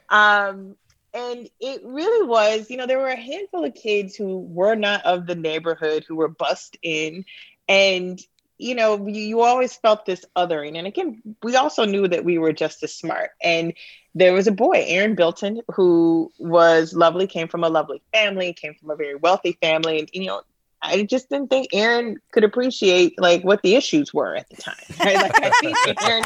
Um, 0.10 0.76
and 1.14 1.50
it 1.60 1.82
really 1.84 2.28
was, 2.28 2.70
you 2.70 2.78
know, 2.78 2.88
there 2.88 2.98
were 2.98 3.08
a 3.08 3.16
handful 3.16 3.64
of 3.64 3.76
kids 3.76 4.16
who 4.16 4.40
were 4.40 4.76
not 4.76 5.06
of 5.06 5.28
the 5.28 5.36
neighborhood 5.36 6.06
who 6.08 6.16
were 6.16 6.28
bussed 6.28 6.78
in. 6.82 7.26
And, 7.68 8.20
you 8.58 8.74
know, 8.74 9.08
you, 9.08 9.22
you 9.22 9.42
always 9.42 9.76
felt 9.76 10.06
this 10.06 10.26
othering. 10.36 10.78
And 10.78 10.88
again, 10.88 11.22
we 11.44 11.56
also 11.56 11.86
knew 11.86 12.08
that 12.08 12.26
we 12.26 12.40
were 12.40 12.54
just 12.54 12.82
as 12.84 12.96
smart. 12.96 13.32
And 13.44 13.74
there 14.16 14.34
was 14.34 14.48
a 14.48 14.52
boy, 14.52 14.84
Aaron 14.88 15.16
Bilton, 15.16 15.62
who 15.74 16.32
was 16.40 16.94
lovely, 16.94 17.28
came 17.28 17.48
from 17.48 17.64
a 17.64 17.70
lovely 17.70 18.02
family, 18.12 18.54
came 18.54 18.74
from 18.74 18.90
a 18.90 18.96
very 18.96 19.16
wealthy 19.16 19.58
family. 19.62 20.00
And, 20.00 20.10
you 20.14 20.26
know, 20.26 20.42
I 20.84 21.04
just 21.04 21.30
didn't 21.30 21.50
think 21.50 21.70
Aaron 21.74 22.18
could 22.32 22.44
appreciate 22.44 23.20
like 23.20 23.44
what 23.44 23.62
the 23.64 23.76
issues 23.76 24.14
were 24.14 24.36
at 24.36 24.50
the 24.50 24.58
time. 24.58 24.76
Right? 25.00 25.16
Like 25.16 25.44
I 25.44 25.50
think 25.62 25.78
Aaron, 26.04 26.24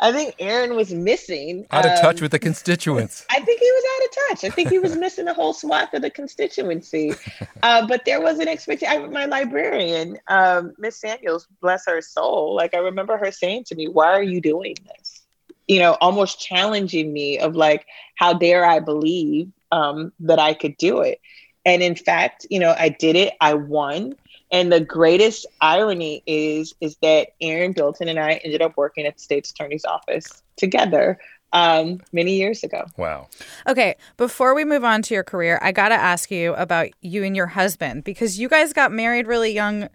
I 0.00 0.12
think 0.12 0.34
Aaron 0.38 0.74
was 0.74 0.92
missing 0.92 1.66
out 1.70 1.86
of 1.86 1.92
um, 1.92 1.98
touch 1.98 2.20
with 2.20 2.32
the 2.32 2.38
constituents. 2.38 3.24
I 3.30 3.40
think 3.40 3.60
he 3.60 3.70
was 3.70 3.84
out 3.94 4.04
of 4.04 4.28
touch. 4.28 4.50
I 4.50 4.54
think 4.54 4.68
he 4.68 4.78
was 4.78 4.96
missing 4.96 5.28
a 5.28 5.34
whole 5.34 5.52
swath 5.52 5.94
of 5.94 6.02
the 6.02 6.10
constituency. 6.10 7.14
Uh, 7.62 7.86
but 7.86 8.04
there 8.04 8.20
was 8.20 8.38
an 8.38 8.48
expectation. 8.48 9.10
My 9.12 9.24
librarian, 9.24 10.18
um, 10.28 10.74
Miss 10.78 11.00
Samuels, 11.00 11.46
bless 11.62 11.86
her 11.86 12.02
soul. 12.02 12.54
Like 12.54 12.74
I 12.74 12.78
remember 12.78 13.16
her 13.16 13.30
saying 13.30 13.64
to 13.68 13.74
me, 13.74 13.88
"Why 13.88 14.08
are 14.08 14.22
you 14.22 14.40
doing 14.40 14.76
this?" 14.96 15.22
You 15.68 15.78
know, 15.78 15.96
almost 16.00 16.40
challenging 16.40 17.12
me 17.12 17.38
of 17.38 17.56
like, 17.56 17.86
"How 18.16 18.34
dare 18.34 18.64
I 18.64 18.80
believe 18.80 19.50
um, 19.72 20.12
that 20.20 20.38
I 20.38 20.54
could 20.54 20.76
do 20.76 21.00
it?" 21.00 21.20
And 21.66 21.82
in 21.82 21.96
fact, 21.96 22.46
you 22.48 22.58
know, 22.58 22.74
I 22.78 22.88
did 22.88 23.16
it. 23.16 23.34
I 23.42 23.52
won. 23.52 24.14
And 24.52 24.72
the 24.72 24.80
greatest 24.80 25.44
irony 25.60 26.22
is 26.26 26.72
is 26.80 26.96
that 27.02 27.30
Aaron 27.40 27.72
Bilton 27.72 28.08
and 28.08 28.18
I 28.18 28.34
ended 28.44 28.62
up 28.62 28.76
working 28.76 29.04
at 29.04 29.16
the 29.16 29.20
state's 29.20 29.50
attorney's 29.50 29.84
office 29.84 30.42
together 30.56 31.18
um, 31.52 32.00
many 32.12 32.36
years 32.36 32.62
ago. 32.62 32.84
Wow. 32.96 33.28
Okay, 33.66 33.96
before 34.16 34.54
we 34.54 34.64
move 34.64 34.84
on 34.84 35.02
to 35.02 35.14
your 35.14 35.24
career, 35.24 35.58
I 35.60 35.72
got 35.72 35.88
to 35.88 35.94
ask 35.94 36.30
you 36.30 36.54
about 36.54 36.88
you 37.00 37.24
and 37.24 37.34
your 37.34 37.46
husband 37.46 38.04
because 38.04 38.38
you 38.38 38.48
guys 38.48 38.72
got 38.72 38.92
married 38.92 39.26
really 39.26 39.52
young 39.52 39.88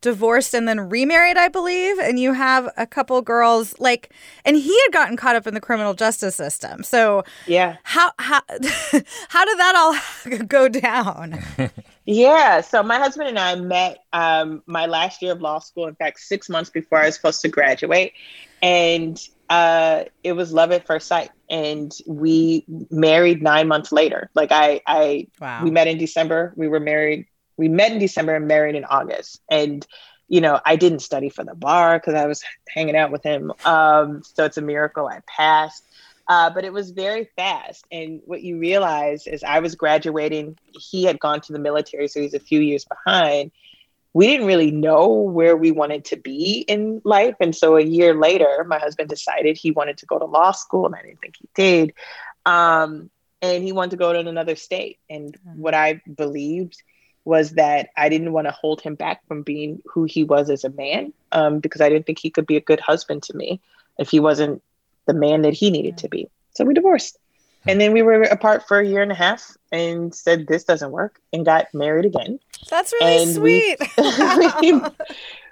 divorced 0.00 0.54
and 0.54 0.68
then 0.68 0.88
remarried, 0.88 1.36
I 1.36 1.48
believe, 1.48 1.98
and 1.98 2.18
you 2.18 2.32
have 2.32 2.68
a 2.76 2.86
couple 2.86 3.20
girls 3.22 3.78
like 3.78 4.12
and 4.44 4.56
he 4.56 4.78
had 4.82 4.92
gotten 4.92 5.16
caught 5.16 5.36
up 5.36 5.46
in 5.46 5.54
the 5.54 5.60
criminal 5.60 5.94
justice 5.94 6.36
system. 6.36 6.82
So 6.82 7.24
Yeah. 7.46 7.76
How 7.82 8.12
how 8.18 8.42
how 9.28 9.44
did 9.44 9.58
that 9.58 9.74
all 9.76 10.38
go 10.46 10.68
down? 10.68 11.42
yeah, 12.04 12.60
so 12.60 12.82
my 12.82 12.98
husband 12.98 13.28
and 13.28 13.38
I 13.38 13.54
met 13.56 13.98
um, 14.12 14.62
my 14.66 14.86
last 14.86 15.22
year 15.22 15.32
of 15.32 15.40
law 15.40 15.58
school, 15.58 15.86
in 15.86 15.94
fact 15.94 16.20
6 16.20 16.48
months 16.48 16.70
before 16.70 16.98
I 16.98 17.06
was 17.06 17.16
supposed 17.16 17.40
to 17.42 17.48
graduate, 17.48 18.12
and 18.62 19.20
uh, 19.48 20.04
it 20.24 20.32
was 20.32 20.52
love 20.52 20.72
at 20.72 20.86
first 20.86 21.06
sight 21.06 21.30
and 21.48 21.92
we 22.06 22.64
married 22.90 23.42
9 23.42 23.68
months 23.68 23.92
later. 23.92 24.30
Like 24.34 24.52
I 24.52 24.80
I 24.86 25.28
wow. 25.40 25.62
we 25.62 25.70
met 25.70 25.86
in 25.86 25.98
December, 25.98 26.52
we 26.56 26.68
were 26.68 26.80
married 26.80 27.26
we 27.56 27.68
met 27.68 27.92
in 27.92 27.98
December 27.98 28.34
and 28.34 28.46
married 28.46 28.74
in 28.74 28.84
August. 28.84 29.40
And, 29.50 29.86
you 30.28 30.40
know, 30.40 30.60
I 30.64 30.76
didn't 30.76 31.00
study 31.00 31.28
for 31.28 31.44
the 31.44 31.54
bar 31.54 31.98
because 31.98 32.14
I 32.14 32.26
was 32.26 32.42
hanging 32.68 32.96
out 32.96 33.12
with 33.12 33.22
him. 33.22 33.52
Um, 33.64 34.22
so 34.22 34.44
it's 34.44 34.58
a 34.58 34.62
miracle 34.62 35.06
I 35.06 35.20
passed. 35.26 35.84
Uh, 36.28 36.50
but 36.50 36.64
it 36.64 36.72
was 36.72 36.90
very 36.90 37.28
fast. 37.36 37.86
And 37.92 38.20
what 38.24 38.42
you 38.42 38.58
realize 38.58 39.26
is 39.28 39.44
I 39.44 39.60
was 39.60 39.76
graduating, 39.76 40.58
he 40.72 41.04
had 41.04 41.20
gone 41.20 41.40
to 41.42 41.52
the 41.52 41.58
military, 41.60 42.08
so 42.08 42.20
he's 42.20 42.34
a 42.34 42.40
few 42.40 42.60
years 42.60 42.84
behind. 42.84 43.52
We 44.12 44.26
didn't 44.26 44.46
really 44.46 44.72
know 44.72 45.08
where 45.08 45.56
we 45.56 45.70
wanted 45.70 46.06
to 46.06 46.16
be 46.16 46.64
in 46.66 47.00
life. 47.04 47.36
And 47.38 47.54
so 47.54 47.76
a 47.76 47.82
year 47.82 48.14
later, 48.14 48.64
my 48.66 48.78
husband 48.78 49.08
decided 49.08 49.56
he 49.56 49.70
wanted 49.70 49.98
to 49.98 50.06
go 50.06 50.18
to 50.18 50.24
law 50.24 50.50
school, 50.50 50.86
and 50.86 50.96
I 50.96 51.02
didn't 51.02 51.20
think 51.20 51.36
he 51.38 51.48
did. 51.54 51.94
Um, 52.44 53.10
and 53.42 53.62
he 53.62 53.72
wanted 53.72 53.90
to 53.92 53.96
go 53.98 54.12
to 54.12 54.18
another 54.18 54.56
state. 54.56 54.98
And 55.08 55.36
what 55.54 55.74
I 55.74 56.00
believed 56.12 56.82
was 57.26 57.50
that 57.50 57.90
I 57.96 58.08
didn't 58.08 58.32
want 58.32 58.46
to 58.46 58.52
hold 58.52 58.80
him 58.80 58.94
back 58.94 59.26
from 59.26 59.42
being 59.42 59.82
who 59.84 60.04
he 60.04 60.22
was 60.22 60.48
as 60.48 60.64
a 60.64 60.70
man 60.70 61.12
um, 61.32 61.58
because 61.58 61.80
I 61.80 61.88
didn't 61.88 62.06
think 62.06 62.20
he 62.20 62.30
could 62.30 62.46
be 62.46 62.56
a 62.56 62.60
good 62.60 62.78
husband 62.78 63.24
to 63.24 63.36
me 63.36 63.60
if 63.98 64.08
he 64.08 64.20
wasn't 64.20 64.62
the 65.06 65.12
man 65.12 65.42
that 65.42 65.52
he 65.52 65.70
needed 65.70 65.98
to 65.98 66.08
be. 66.08 66.30
So 66.54 66.64
we 66.64 66.72
divorced. 66.72 67.18
Hmm. 67.64 67.70
And 67.70 67.80
then 67.80 67.92
we 67.92 68.02
were 68.02 68.22
apart 68.22 68.68
for 68.68 68.78
a 68.78 68.86
year 68.86 69.02
and 69.02 69.10
a 69.10 69.16
half 69.16 69.56
and 69.72 70.14
said, 70.14 70.46
this 70.46 70.62
doesn't 70.62 70.92
work 70.92 71.20
and 71.32 71.44
got 71.44 71.66
married 71.74 72.04
again. 72.04 72.38
That's 72.70 72.92
really 73.00 73.22
and 73.22 73.34
sweet. 73.34 73.78
We, 74.60 74.72
we've, 74.72 74.90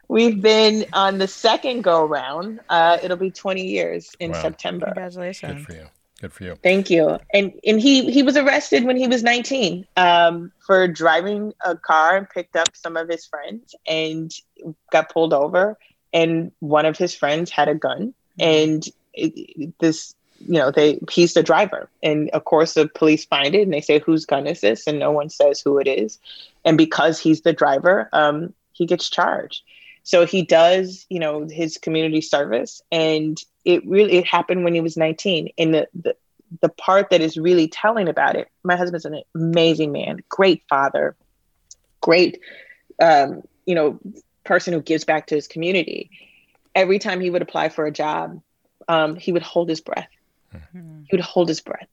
we've 0.07 0.41
been 0.41 0.87
on 0.93 1.19
the 1.19 1.27
second 1.27 1.83
go 1.83 2.05
round. 2.05 2.61
Uh, 2.69 2.99
it'll 3.03 3.17
be 3.17 3.33
20 3.33 3.67
years 3.67 4.15
in 4.21 4.31
wow. 4.31 4.43
September. 4.43 4.87
Congratulations. 4.87 5.67
Good 5.67 5.67
for 5.67 5.73
you. 5.73 5.89
Good 6.25 6.33
for 6.33 6.45
you. 6.45 6.57
Thank 6.63 6.89
you. 6.89 7.19
And 7.35 7.53
and 7.67 7.79
he 7.79 8.11
he 8.11 8.23
was 8.23 8.35
arrested 8.39 8.85
when 8.85 8.97
he 8.97 9.07
was 9.07 9.23
19 9.23 9.87
um, 9.99 10.53
for 10.67 10.89
driving 10.89 11.53
a 11.63 11.77
car 11.77 12.17
and 12.17 12.27
picked 12.27 12.57
up 12.57 12.69
some 12.73 12.97
of 12.97 13.11
his 13.11 13.27
friends 13.27 13.75
and 13.87 14.33
got 14.91 15.13
pulled 15.13 15.35
over. 15.35 15.77
And 16.15 16.51
one 16.61 16.87
of 16.87 16.97
his 16.97 17.15
friends 17.15 17.51
had 17.51 17.69
a 17.69 17.75
gun, 17.75 18.15
and 18.41 18.83
it, 19.13 19.79
this 19.81 20.15
you 20.41 20.55
know 20.55 20.71
they 20.71 20.99
he's 21.11 21.35
the 21.35 21.43
driver 21.43 21.91
and 22.03 22.31
of 22.31 22.45
course 22.45 22.73
the 22.73 22.89
police 22.89 23.27
find 23.27 23.55
it 23.55 23.63
and 23.63 23.73
they 23.73 23.83
say 23.83 23.99
whose 23.99 24.25
gun 24.25 24.47
is 24.47 24.63
this 24.63 24.87
and 24.87 24.99
no 24.99 25.13
one 25.13 25.29
says 25.31 25.61
who 25.61 25.79
it 25.79 25.87
is 25.87 26.19
and 26.65 26.77
because 26.77 27.21
he's 27.21 27.43
the 27.43 27.53
driver 27.53 28.09
um, 28.13 28.53
he 28.73 28.85
gets 28.85 29.09
charged 29.09 29.63
so 30.05 30.25
he 30.25 30.43
does 30.43 31.07
you 31.09 31.19
know 31.19 31.47
his 31.51 31.77
community 31.79 32.21
service 32.21 32.81
and 32.93 33.39
it 33.65 33.85
really 33.87 34.15
it 34.15 34.27
happened 34.27 34.65
when 34.65 34.75
he 34.75 34.81
was 34.81 34.97
19 34.97 35.49
and 35.59 35.75
the, 35.75 35.89
the 35.95 36.17
the 36.61 36.69
part 36.69 37.11
that 37.11 37.21
is 37.21 37.37
really 37.37 37.67
telling 37.67 38.09
about 38.09 38.37
it 38.37 38.49
my 38.63 38.77
husband's 38.77 39.05
an 39.05 39.21
amazing 39.35 39.91
man 39.91 40.19
great 40.29 40.63
father 40.69 41.17
great 42.01 42.39
um, 43.01 43.43
you 43.67 43.75
know 43.75 43.99
person 44.45 44.75
who 44.75 44.81
gives 44.81 45.05
back 45.05 45.27
to 45.29 45.35
his 45.35 45.49
community. 45.49 46.11
Every 46.75 46.99
time 46.99 47.21
he 47.21 47.31
would 47.31 47.43
apply 47.43 47.71
for 47.71 47.87
a 47.87 47.91
job 47.91 48.41
um, 48.89 49.17
he 49.17 49.33
would 49.33 49.43
hold 49.43 49.71
his 49.71 49.81
breath. 49.81 50.09
Mm-hmm. 50.55 51.03
he 51.09 51.17
would 51.17 51.25
hold 51.25 51.49
his 51.49 51.61
breath. 51.61 51.89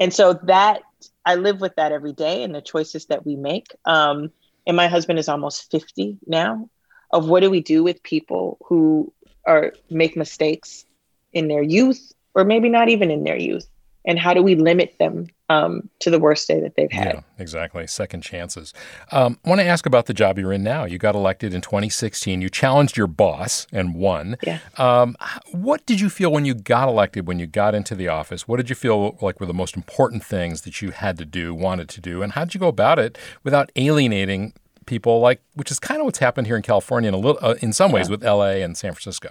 And 0.00 0.12
so 0.12 0.32
that 0.44 0.82
i 1.24 1.36
live 1.36 1.60
with 1.60 1.76
that 1.76 1.92
every 1.92 2.12
day 2.12 2.42
and 2.42 2.52
the 2.52 2.62
choices 2.62 3.06
that 3.06 3.24
we 3.24 3.36
make. 3.36 3.68
Um, 3.84 4.32
and 4.66 4.76
my 4.76 4.88
husband 4.88 5.18
is 5.18 5.28
almost 5.28 5.70
50 5.70 6.18
now 6.26 6.68
of 7.12 7.28
what 7.28 7.40
do 7.40 7.50
we 7.50 7.60
do 7.60 7.82
with 7.82 8.02
people 8.02 8.58
who 8.64 9.12
are 9.46 9.72
make 9.90 10.16
mistakes 10.16 10.84
in 11.32 11.48
their 11.48 11.62
youth 11.62 12.12
or 12.34 12.44
maybe 12.44 12.68
not 12.68 12.88
even 12.88 13.10
in 13.10 13.24
their 13.24 13.36
youth 13.36 13.66
and 14.04 14.18
how 14.18 14.34
do 14.34 14.42
we 14.42 14.54
limit 14.54 14.96
them 14.98 15.26
um, 15.48 15.88
to 16.00 16.10
the 16.10 16.18
worst 16.18 16.48
day 16.48 16.60
that 16.60 16.74
they've 16.76 16.90
had. 16.90 17.14
Yeah, 17.14 17.20
exactly. 17.38 17.86
Second 17.86 18.22
chances. 18.22 18.72
Um, 19.12 19.38
I 19.44 19.48
want 19.48 19.60
to 19.60 19.66
ask 19.66 19.86
about 19.86 20.06
the 20.06 20.14
job 20.14 20.38
you're 20.38 20.52
in 20.52 20.62
now. 20.62 20.84
You 20.84 20.98
got 20.98 21.14
elected 21.14 21.54
in 21.54 21.60
2016. 21.60 22.40
You 22.40 22.48
challenged 22.48 22.96
your 22.96 23.06
boss 23.06 23.66
and 23.70 23.94
won. 23.94 24.36
Yeah. 24.42 24.58
Um, 24.76 25.16
what 25.52 25.84
did 25.86 26.00
you 26.00 26.10
feel 26.10 26.32
when 26.32 26.44
you 26.44 26.54
got 26.54 26.88
elected, 26.88 27.26
when 27.28 27.38
you 27.38 27.46
got 27.46 27.74
into 27.74 27.94
the 27.94 28.08
office? 28.08 28.48
What 28.48 28.56
did 28.56 28.70
you 28.70 28.76
feel 28.76 29.18
like 29.20 29.38
were 29.38 29.46
the 29.46 29.54
most 29.54 29.76
important 29.76 30.24
things 30.24 30.62
that 30.62 30.82
you 30.82 30.90
had 30.90 31.18
to 31.18 31.24
do, 31.24 31.54
wanted 31.54 31.88
to 31.90 32.00
do, 32.00 32.22
and 32.22 32.32
how 32.32 32.44
did 32.44 32.54
you 32.54 32.60
go 32.60 32.68
about 32.68 32.98
it 32.98 33.18
without 33.44 33.70
alienating 33.76 34.54
people 34.86 35.20
like, 35.20 35.40
which 35.54 35.70
is 35.70 35.78
kind 35.78 36.00
of 36.00 36.04
what's 36.04 36.18
happened 36.18 36.46
here 36.46 36.56
in 36.56 36.62
California 36.62 37.08
in 37.08 37.14
a 37.14 37.18
little, 37.18 37.38
uh, 37.42 37.54
in 37.60 37.72
some 37.72 37.92
ways 37.92 38.08
Yeah. 38.08 38.12
with 38.12 38.24
LA 38.24 38.62
and 38.62 38.76
San 38.76 38.92
Francisco. 38.92 39.30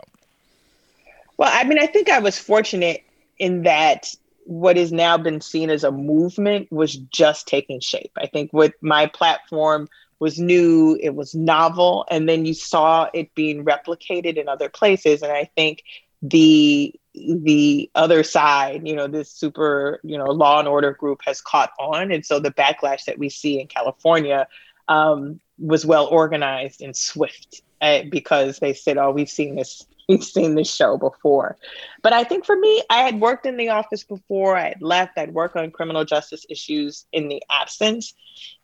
Well, 1.37 1.49
I 1.51 1.63
mean, 1.63 1.79
I 1.79 1.87
think 1.87 2.09
I 2.09 2.19
was 2.19 2.37
fortunate 2.37 3.03
in 3.39 3.63
that 3.63 4.13
what 4.45 4.77
has 4.77 4.91
now 4.91 5.17
been 5.17 5.41
seen 5.41 5.69
as 5.69 5.83
a 5.83 5.91
movement 5.91 6.71
was 6.71 6.95
just 6.95 7.47
taking 7.47 7.79
shape. 7.79 8.11
I 8.17 8.27
think 8.27 8.51
what 8.51 8.73
my 8.81 9.07
platform 9.07 9.87
was 10.19 10.39
new, 10.39 10.97
it 11.01 11.15
was 11.15 11.33
novel, 11.33 12.05
and 12.11 12.29
then 12.29 12.45
you 12.45 12.53
saw 12.53 13.07
it 13.13 13.33
being 13.33 13.65
replicated 13.65 14.37
in 14.37 14.47
other 14.47 14.69
places. 14.69 15.21
And 15.21 15.31
I 15.31 15.49
think 15.55 15.83
the 16.21 16.93
the 17.13 17.89
other 17.95 18.23
side, 18.23 18.87
you 18.87 18.95
know, 18.95 19.07
this 19.07 19.29
super, 19.29 19.99
you 20.03 20.17
know, 20.17 20.25
law 20.27 20.59
and 20.59 20.67
order 20.67 20.93
group 20.93 21.19
has 21.25 21.41
caught 21.41 21.71
on. 21.77 22.09
And 22.11 22.25
so 22.25 22.39
the 22.39 22.51
backlash 22.51 23.03
that 23.05 23.17
we 23.17 23.27
see 23.29 23.59
in 23.59 23.67
California 23.67 24.47
um, 24.91 25.39
was 25.57 25.85
well 25.85 26.07
organized 26.07 26.81
and 26.81 26.95
swift 26.95 27.61
uh, 27.81 28.01
because 28.09 28.59
they 28.59 28.73
said, 28.73 28.97
oh, 28.97 29.11
we've 29.11 29.29
seen 29.29 29.55
this 29.55 29.85
we've 30.09 30.23
seen 30.23 30.55
this 30.55 30.73
show 30.73 30.97
before. 30.97 31.55
But 32.01 32.11
I 32.11 32.25
think 32.25 32.45
for 32.45 32.57
me, 32.57 32.83
I 32.89 33.03
had 33.03 33.21
worked 33.21 33.45
in 33.45 33.55
the 33.55 33.69
office 33.69 34.03
before. 34.03 34.57
I 34.57 34.69
had 34.69 34.81
left. 34.81 35.17
I'd 35.17 35.33
worked 35.33 35.55
on 35.55 35.71
criminal 35.71 36.03
justice 36.03 36.45
issues 36.49 37.05
in 37.13 37.29
the 37.29 37.41
absence, 37.49 38.13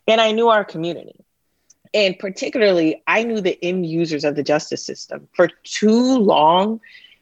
and 0.06 0.20
I 0.20 0.32
knew 0.32 0.48
our 0.48 0.64
community. 0.64 1.24
And 1.94 2.18
particularly, 2.18 3.02
I 3.06 3.22
knew 3.22 3.40
the 3.40 3.58
end 3.64 3.86
users 3.86 4.24
of 4.24 4.36
the 4.36 4.42
justice 4.42 4.84
system. 4.84 5.26
For 5.34 5.48
too 5.64 6.18
long, 6.18 6.80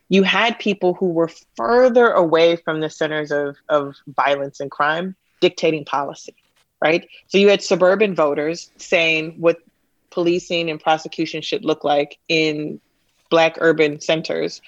you 0.08 0.24
had 0.24 0.58
people 0.58 0.94
who 0.94 1.10
were 1.10 1.30
further 1.56 2.10
away 2.10 2.56
from 2.56 2.80
the 2.80 2.90
centers 2.90 3.30
of, 3.30 3.56
of 3.68 3.94
violence 4.08 4.58
and 4.58 4.70
crime 4.70 5.14
dictating 5.40 5.84
policy, 5.84 6.34
right? 6.80 7.08
So 7.28 7.38
you 7.38 7.48
had 7.48 7.62
suburban 7.62 8.14
voters 8.14 8.70
saying 8.76 9.36
what 9.38 9.58
policing 10.10 10.70
and 10.70 10.80
prosecution 10.80 11.42
should 11.42 11.64
look 11.64 11.84
like 11.84 12.18
in 12.28 12.80
black 13.30 13.56
urban 13.60 14.00
centers 14.00 14.62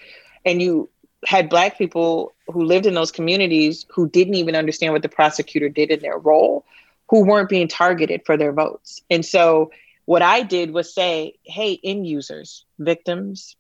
and 0.45 0.61
you 0.61 0.89
had 1.25 1.49
black 1.49 1.79
people 1.79 2.33
who 2.49 2.65
lived 2.65 2.87
in 2.87 2.95
those 2.95 3.11
communities 3.11 3.87
who 3.91 4.09
didn't 4.09 4.35
even 4.35 4.55
understand 4.55 4.93
what 4.93 5.03
the 5.03 5.09
prosecutor 5.09 5.69
did 5.69 5.91
in 5.91 6.01
their 6.01 6.19
role 6.19 6.65
who 7.09 7.25
weren't 7.25 7.49
being 7.49 7.69
targeted 7.69 8.23
for 8.25 8.37
their 8.37 8.53
votes 8.53 9.01
and 9.11 9.25
so 9.25 9.71
what 10.05 10.23
i 10.23 10.43
did 10.43 10.73
was 10.73 10.93
say 10.93 11.35
hey 11.45 11.79
end 11.83 12.07
users 12.07 12.65
victims 12.79 13.57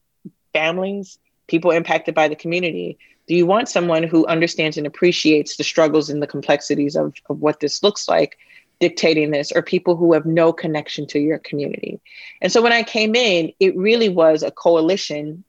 families 0.52 1.18
people 1.46 1.70
impacted 1.70 2.14
by 2.14 2.28
the 2.28 2.36
community 2.36 2.98
do 3.28 3.34
you 3.34 3.46
want 3.46 3.68
someone 3.68 4.02
who 4.02 4.26
understands 4.26 4.76
and 4.76 4.86
appreciates 4.86 5.56
the 5.56 5.64
struggles 5.64 6.10
and 6.10 6.22
the 6.22 6.26
complexities 6.26 6.96
of, 6.96 7.14
of 7.28 7.40
what 7.40 7.60
this 7.60 7.82
looks 7.82 8.08
like 8.08 8.38
dictating 8.80 9.30
this 9.30 9.52
or 9.52 9.62
people 9.62 9.96
who 9.96 10.12
have 10.12 10.24
no 10.24 10.52
connection 10.52 11.06
to 11.08 11.18
your 11.18 11.38
community. 11.38 12.00
And 12.40 12.52
so 12.52 12.62
when 12.62 12.72
I 12.72 12.82
came 12.82 13.14
in, 13.14 13.52
it 13.58 13.76
really 13.76 14.08
was 14.08 14.42
a 14.42 14.50
coalition 14.50 15.44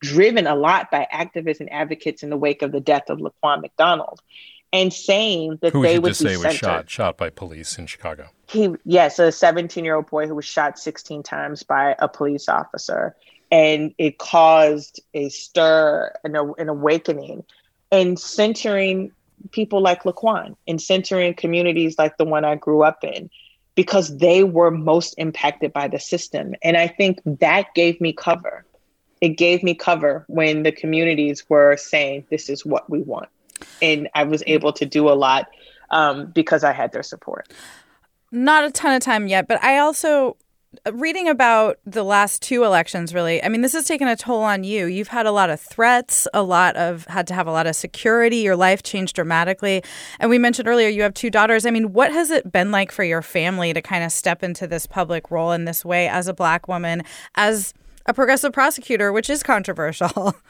driven 0.00 0.46
a 0.46 0.54
lot 0.54 0.90
by 0.90 1.06
activists 1.12 1.60
and 1.60 1.72
advocates 1.72 2.22
in 2.22 2.30
the 2.30 2.36
wake 2.36 2.62
of 2.62 2.72
the 2.72 2.80
death 2.80 3.08
of 3.08 3.18
Laquan 3.18 3.62
McDonald 3.62 4.20
and 4.72 4.92
saying 4.92 5.58
that 5.62 5.72
Who 5.72 5.82
they 5.82 5.98
would 5.98 6.10
just 6.10 6.22
be 6.22 6.34
say 6.34 6.36
was 6.36 6.56
shot, 6.56 6.90
shot 6.90 7.16
by 7.16 7.30
police 7.30 7.78
in 7.78 7.86
Chicago. 7.86 8.28
He, 8.48 8.74
yes, 8.84 9.18
a 9.18 9.32
17 9.32 9.84
year 9.84 9.96
old 9.96 10.10
boy 10.10 10.26
who 10.26 10.34
was 10.34 10.44
shot 10.44 10.78
16 10.78 11.22
times 11.22 11.62
by 11.62 11.94
a 11.98 12.08
police 12.08 12.48
officer. 12.48 13.16
And 13.50 13.94
it 13.98 14.18
caused 14.18 15.00
a 15.14 15.28
stir 15.28 16.12
and 16.24 16.36
a, 16.36 16.52
an 16.58 16.68
awakening 16.68 17.44
and 17.92 18.18
centering 18.18 19.12
people 19.52 19.80
like 19.80 20.02
Laquan 20.02 20.56
and 20.66 20.80
centering 20.80 21.34
communities 21.34 21.96
like 21.98 22.16
the 22.16 22.24
one 22.24 22.44
I 22.44 22.56
grew 22.56 22.82
up 22.82 23.04
in 23.04 23.30
because 23.74 24.16
they 24.16 24.42
were 24.42 24.70
most 24.70 25.14
impacted 25.18 25.72
by 25.72 25.86
the 25.86 26.00
system. 26.00 26.54
And 26.62 26.76
I 26.76 26.88
think 26.88 27.20
that 27.24 27.74
gave 27.74 28.00
me 28.00 28.12
cover. 28.12 28.64
It 29.20 29.30
gave 29.30 29.62
me 29.62 29.74
cover 29.74 30.24
when 30.28 30.62
the 30.62 30.72
communities 30.72 31.48
were 31.48 31.76
saying, 31.76 32.26
this 32.30 32.48
is 32.48 32.64
what 32.64 32.88
we 32.90 33.02
want. 33.02 33.28
And 33.80 34.08
I 34.14 34.24
was 34.24 34.42
able 34.46 34.72
to 34.74 34.86
do 34.86 35.08
a 35.08 35.14
lot 35.14 35.48
um, 35.90 36.26
because 36.34 36.64
I 36.64 36.72
had 36.72 36.92
their 36.92 37.02
support. 37.02 37.52
Not 38.32 38.64
a 38.64 38.70
ton 38.70 38.94
of 38.94 39.02
time 39.02 39.28
yet, 39.28 39.46
but 39.46 39.62
I 39.62 39.78
also 39.78 40.36
reading 40.92 41.28
about 41.28 41.78
the 41.84 42.04
last 42.04 42.42
two 42.42 42.64
elections 42.64 43.14
really 43.14 43.42
i 43.42 43.48
mean 43.48 43.60
this 43.60 43.72
has 43.72 43.84
taken 43.84 44.08
a 44.08 44.16
toll 44.16 44.42
on 44.42 44.64
you. 44.64 44.86
You've 44.86 45.08
had 45.08 45.26
a 45.26 45.30
lot 45.30 45.50
of 45.50 45.60
threats 45.60 46.26
a 46.34 46.42
lot 46.42 46.76
of 46.76 47.04
had 47.06 47.26
to 47.28 47.34
have 47.34 47.46
a 47.46 47.52
lot 47.52 47.66
of 47.66 47.76
security. 47.76 48.38
Your 48.38 48.56
life 48.56 48.82
changed 48.82 49.14
dramatically. 49.14 49.82
And 50.18 50.30
we 50.30 50.38
mentioned 50.38 50.68
earlier 50.68 50.88
you 50.88 51.02
have 51.02 51.14
two 51.14 51.30
daughters. 51.30 51.66
I 51.66 51.70
mean 51.70 51.92
what 51.92 52.12
has 52.12 52.30
it 52.30 52.50
been 52.50 52.70
like 52.70 52.92
for 52.92 53.04
your 53.04 53.22
family 53.22 53.72
to 53.72 53.82
kind 53.82 54.04
of 54.04 54.12
step 54.12 54.42
into 54.42 54.66
this 54.66 54.86
public 54.86 55.30
role 55.30 55.52
in 55.52 55.64
this 55.64 55.84
way 55.84 56.08
as 56.08 56.28
a 56.28 56.34
black 56.34 56.68
woman 56.68 57.02
as 57.34 57.74
a 58.06 58.14
progressive 58.14 58.52
prosecutor 58.52 59.12
which 59.12 59.30
is 59.30 59.42
controversial? 59.42 60.34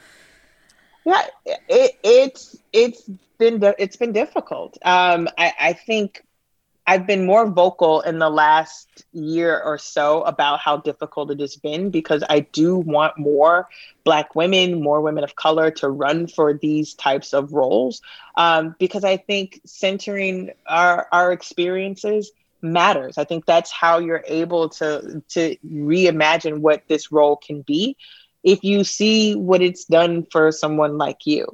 Yeah 1.04 1.22
it, 1.68 1.92
it's 2.02 2.56
it's 2.72 3.08
been 3.38 3.62
it's 3.78 3.96
been 3.96 4.12
difficult. 4.12 4.76
Um, 4.82 5.28
I, 5.38 5.52
I 5.58 5.72
think 5.72 6.24
I've 6.86 7.06
been 7.06 7.26
more 7.26 7.46
vocal 7.50 8.00
in 8.02 8.18
the 8.18 8.30
last 8.30 9.04
year 9.12 9.60
or 9.60 9.76
so 9.76 10.22
about 10.22 10.60
how 10.60 10.76
difficult 10.76 11.32
it 11.32 11.40
has 11.40 11.56
been 11.56 11.90
because 11.90 12.22
I 12.28 12.40
do 12.40 12.76
want 12.76 13.18
more 13.18 13.68
Black 14.04 14.36
women, 14.36 14.82
more 14.82 15.00
women 15.00 15.24
of 15.24 15.34
color 15.34 15.70
to 15.72 15.88
run 15.88 16.28
for 16.28 16.54
these 16.54 16.94
types 16.94 17.34
of 17.34 17.52
roles 17.52 18.02
um, 18.36 18.76
because 18.78 19.02
I 19.02 19.16
think 19.16 19.60
centering 19.66 20.50
our, 20.66 21.08
our 21.10 21.32
experiences 21.32 22.30
matters. 22.62 23.18
I 23.18 23.24
think 23.24 23.46
that's 23.46 23.72
how 23.72 23.98
you're 23.98 24.24
able 24.26 24.68
to, 24.70 25.22
to 25.30 25.56
reimagine 25.66 26.58
what 26.58 26.82
this 26.88 27.10
role 27.10 27.36
can 27.36 27.62
be 27.62 27.96
if 28.46 28.62
you 28.62 28.84
see 28.84 29.34
what 29.34 29.60
it's 29.60 29.84
done 29.84 30.24
for 30.30 30.52
someone 30.52 30.96
like 30.96 31.26
you. 31.26 31.44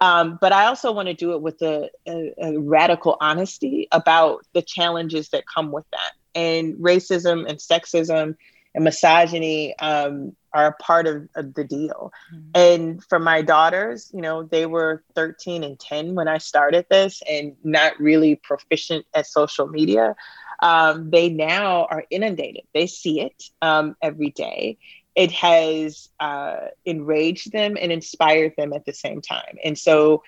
Um, 0.00 0.38
but 0.40 0.50
I 0.50 0.64
also 0.64 0.90
want 0.90 1.06
to 1.08 1.14
do 1.14 1.32
it 1.32 1.42
with 1.42 1.60
a, 1.60 1.90
a, 2.08 2.32
a, 2.40 2.58
radical 2.58 3.18
honesty 3.20 3.86
about 3.92 4.46
the 4.54 4.62
challenges 4.62 5.28
that 5.28 5.44
come 5.46 5.70
with 5.70 5.84
that. 5.92 6.12
And 6.34 6.74
racism 6.76 7.46
and 7.46 7.58
sexism 7.58 8.34
and 8.74 8.84
misogyny 8.84 9.78
um, 9.80 10.34
are 10.54 10.68
a 10.68 10.82
part 10.82 11.06
of, 11.06 11.28
of 11.34 11.52
the 11.52 11.64
deal. 11.64 12.12
Mm-hmm. 12.34 12.50
And 12.54 13.04
for 13.04 13.18
my 13.18 13.42
daughters, 13.42 14.10
you 14.14 14.22
know, 14.22 14.44
they 14.44 14.64
were 14.64 15.04
13 15.16 15.62
and 15.62 15.78
10 15.78 16.14
when 16.14 16.28
I 16.28 16.38
started 16.38 16.86
this 16.88 17.22
and 17.30 17.56
not 17.62 18.00
really 18.00 18.36
proficient 18.36 19.04
at 19.12 19.26
social 19.26 19.66
media. 19.66 20.16
Um, 20.60 21.10
they 21.10 21.28
now 21.28 21.86
are 21.90 22.04
inundated. 22.08 22.62
They 22.72 22.86
see 22.86 23.20
it 23.20 23.44
um, 23.60 23.96
every 24.00 24.30
day 24.30 24.78
it 25.18 25.32
has 25.32 26.08
uh, 26.20 26.68
enraged 26.84 27.50
them 27.50 27.76
and 27.78 27.90
inspired 27.90 28.54
them 28.56 28.72
at 28.72 28.84
the 28.84 28.92
same 28.92 29.20
time. 29.20 29.58
And 29.64 29.76
so, 29.76 30.22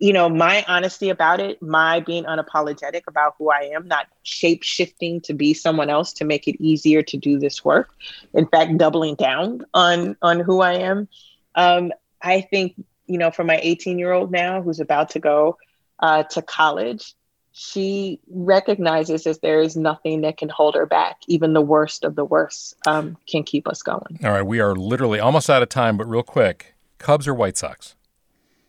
you 0.00 0.12
know, 0.12 0.28
my 0.28 0.64
honesty 0.66 1.10
about 1.10 1.38
it, 1.38 1.62
my 1.62 2.00
being 2.00 2.24
unapologetic 2.24 3.02
about 3.06 3.36
who 3.38 3.52
I 3.52 3.70
am, 3.72 3.86
not 3.86 4.08
shape 4.24 4.64
shifting 4.64 5.20
to 5.20 5.32
be 5.32 5.54
someone 5.54 5.90
else 5.90 6.12
to 6.14 6.24
make 6.24 6.48
it 6.48 6.60
easier 6.60 7.02
to 7.02 7.16
do 7.16 7.38
this 7.38 7.64
work. 7.64 7.94
In 8.34 8.48
fact, 8.48 8.76
doubling 8.78 9.14
down 9.14 9.64
on 9.74 10.16
on 10.22 10.40
who 10.40 10.60
I 10.60 10.72
am. 10.72 11.06
Um, 11.54 11.92
I 12.20 12.40
think, 12.40 12.74
you 13.06 13.18
know, 13.18 13.30
for 13.30 13.44
my 13.44 13.60
18 13.62 13.96
year 13.96 14.10
old 14.10 14.32
now 14.32 14.60
who's 14.60 14.80
about 14.80 15.10
to 15.10 15.20
go 15.20 15.56
uh, 16.00 16.24
to 16.24 16.42
college, 16.42 17.14
she 17.52 18.18
recognizes 18.30 19.24
that 19.24 19.42
there 19.42 19.60
is 19.60 19.76
nothing 19.76 20.22
that 20.22 20.38
can 20.38 20.48
hold 20.48 20.74
her 20.74 20.86
back. 20.86 21.18
Even 21.28 21.52
the 21.52 21.60
worst 21.60 22.04
of 22.04 22.16
the 22.16 22.24
worst 22.24 22.74
um, 22.86 23.16
can 23.28 23.42
keep 23.42 23.68
us 23.68 23.82
going. 23.82 24.18
All 24.24 24.30
right, 24.30 24.42
we 24.42 24.60
are 24.60 24.74
literally 24.74 25.20
almost 25.20 25.50
out 25.50 25.62
of 25.62 25.68
time, 25.68 25.96
but 25.96 26.08
real 26.08 26.22
quick 26.22 26.74
Cubs 26.98 27.28
or 27.28 27.34
White 27.34 27.56
Sox? 27.56 27.94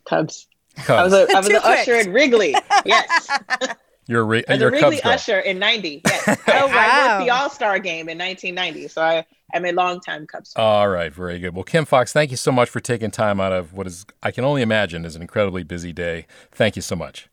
Cubs. 0.05 0.47
Cubs. 0.75 0.89
I 0.89 1.03
was, 1.03 1.13
a, 1.13 1.35
I 1.35 1.39
was 1.39 1.47
an 1.47 1.55
usher 1.63 1.95
in 1.95 2.11
Wrigley. 2.11 2.55
Yes. 2.85 3.29
You're 4.07 4.21
a, 4.21 4.25
re- 4.25 4.43
I 4.49 4.53
was 4.53 4.59
you're 4.59 4.69
a 4.69 4.71
Wrigley 4.73 4.97
Cubs 4.97 5.21
usher 5.29 5.39
in 5.39 5.59
90. 5.59 6.01
Yes. 6.05 6.27
oh, 6.27 6.41
I, 6.47 6.65
wow. 6.65 6.71
I 6.75 7.17
worked 7.17 7.25
the 7.25 7.33
All 7.33 7.49
Star 7.49 7.79
game 7.79 8.09
in 8.09 8.17
1990. 8.17 8.89
So 8.89 9.01
I, 9.01 9.25
I'm 9.53 9.63
a 9.63 9.71
longtime 9.71 10.27
Cubs 10.27 10.51
fan. 10.51 10.65
All 10.65 10.89
right, 10.89 11.13
very 11.13 11.39
good. 11.39 11.55
Well, 11.55 11.63
Kim 11.63 11.85
Foxx, 11.85 12.11
thank 12.11 12.29
you 12.29 12.35
so 12.35 12.51
much 12.51 12.69
for 12.69 12.81
taking 12.81 13.11
time 13.11 13.39
out 13.39 13.53
of 13.53 13.71
what 13.71 13.87
is, 13.87 14.05
I 14.21 14.31
can 14.31 14.43
only 14.43 14.61
imagine, 14.61 15.05
is 15.05 15.15
an 15.15 15.21
incredibly 15.21 15.63
busy 15.63 15.93
day. 15.93 16.27
Thank 16.51 16.75
you 16.75 16.81
so 16.81 16.97
much. 16.97 17.29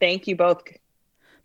Thank 0.00 0.26
you 0.26 0.36
both. 0.36 0.62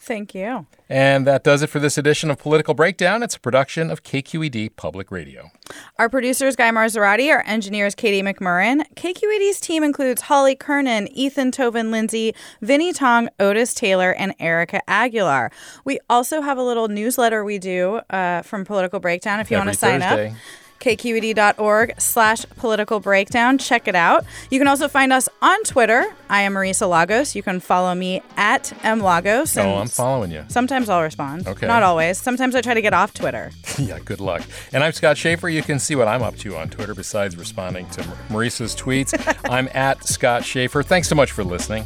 Thank 0.03 0.35
you. 0.35 0.67
And 0.89 1.25
that 1.25 1.45
does 1.45 1.61
it 1.61 1.67
for 1.67 1.79
this 1.79 1.97
edition 1.97 2.29
of 2.29 2.37
Political 2.37 2.73
Breakdown. 2.73 3.23
It's 3.23 3.37
a 3.37 3.39
production 3.39 3.89
of 3.89 4.03
KQED 4.03 4.75
Public 4.75 5.11
Radio. 5.11 5.49
Our 5.97 6.09
producer 6.09 6.45
is 6.45 6.57
Guy 6.57 6.69
Marzorati. 6.71 7.31
Our 7.31 7.41
engineer 7.45 7.85
is 7.85 7.95
Katie 7.95 8.21
McMurrin. 8.21 8.83
KQED's 8.95 9.61
team 9.61 9.81
includes 9.81 10.23
Holly 10.23 10.55
Kernan, 10.55 11.07
Ethan 11.13 11.51
Toven 11.51 11.89
Lindsey, 11.89 12.35
Vinnee 12.61 12.93
Tong, 12.93 13.29
Otis 13.39 13.73
Taylor, 13.73 14.11
and 14.11 14.35
Erika 14.39 14.81
Aguilar. 14.89 15.51
We 15.85 15.99
also 16.09 16.41
have 16.41 16.57
a 16.57 16.63
little 16.63 16.89
newsletter 16.89 17.45
we 17.45 17.57
do 17.57 18.01
uh, 18.09 18.41
from 18.41 18.65
Political 18.65 18.99
Breakdown 18.99 19.39
if 19.39 19.49
you 19.49 19.55
want 19.55 19.69
to 19.69 19.75
sign 19.75 20.01
Thursday. 20.01 20.31
up 20.31 20.37
kqed.org 20.83 21.93
slash 21.97 22.45
political 22.57 22.99
breakdown. 22.99 23.57
Check 23.57 23.87
it 23.87 23.95
out. 23.95 24.25
You 24.49 24.59
can 24.59 24.67
also 24.67 24.87
find 24.87 25.13
us 25.13 25.29
on 25.41 25.63
Twitter. 25.63 26.13
I 26.29 26.41
am 26.41 26.53
Marisa 26.53 26.89
Lagos. 26.89 27.35
You 27.35 27.41
can 27.41 27.59
follow 27.59 27.95
me 27.95 28.21
at 28.35 28.73
mlagos. 28.83 29.57
Oh, 29.63 29.77
I'm 29.77 29.87
following 29.87 30.31
you. 30.31 30.43
Sometimes 30.49 30.89
I'll 30.89 31.01
respond. 31.01 31.47
Okay. 31.47 31.67
Not 31.67 31.83
always. 31.83 32.17
Sometimes 32.17 32.53
I 32.55 32.61
try 32.61 32.73
to 32.73 32.81
get 32.81 32.93
off 32.93 33.13
Twitter. 33.13 33.51
yeah, 33.79 33.99
good 33.99 34.19
luck. 34.19 34.43
And 34.73 34.83
I'm 34.83 34.91
Scott 34.91 35.17
Shafer. 35.17 35.47
You 35.49 35.63
can 35.63 35.79
see 35.79 35.95
what 35.95 36.07
I'm 36.07 36.21
up 36.21 36.35
to 36.37 36.57
on 36.57 36.69
Twitter 36.69 36.93
besides 36.93 37.37
responding 37.37 37.89
to 37.91 38.01
Marisa's 38.29 38.75
tweets. 38.75 39.13
I'm 39.49 39.69
at 39.73 40.05
Scott 40.05 40.43
Shafer. 40.43 40.83
Thanks 40.83 41.07
so 41.07 41.15
much 41.15 41.31
for 41.31 41.43
listening. 41.43 41.85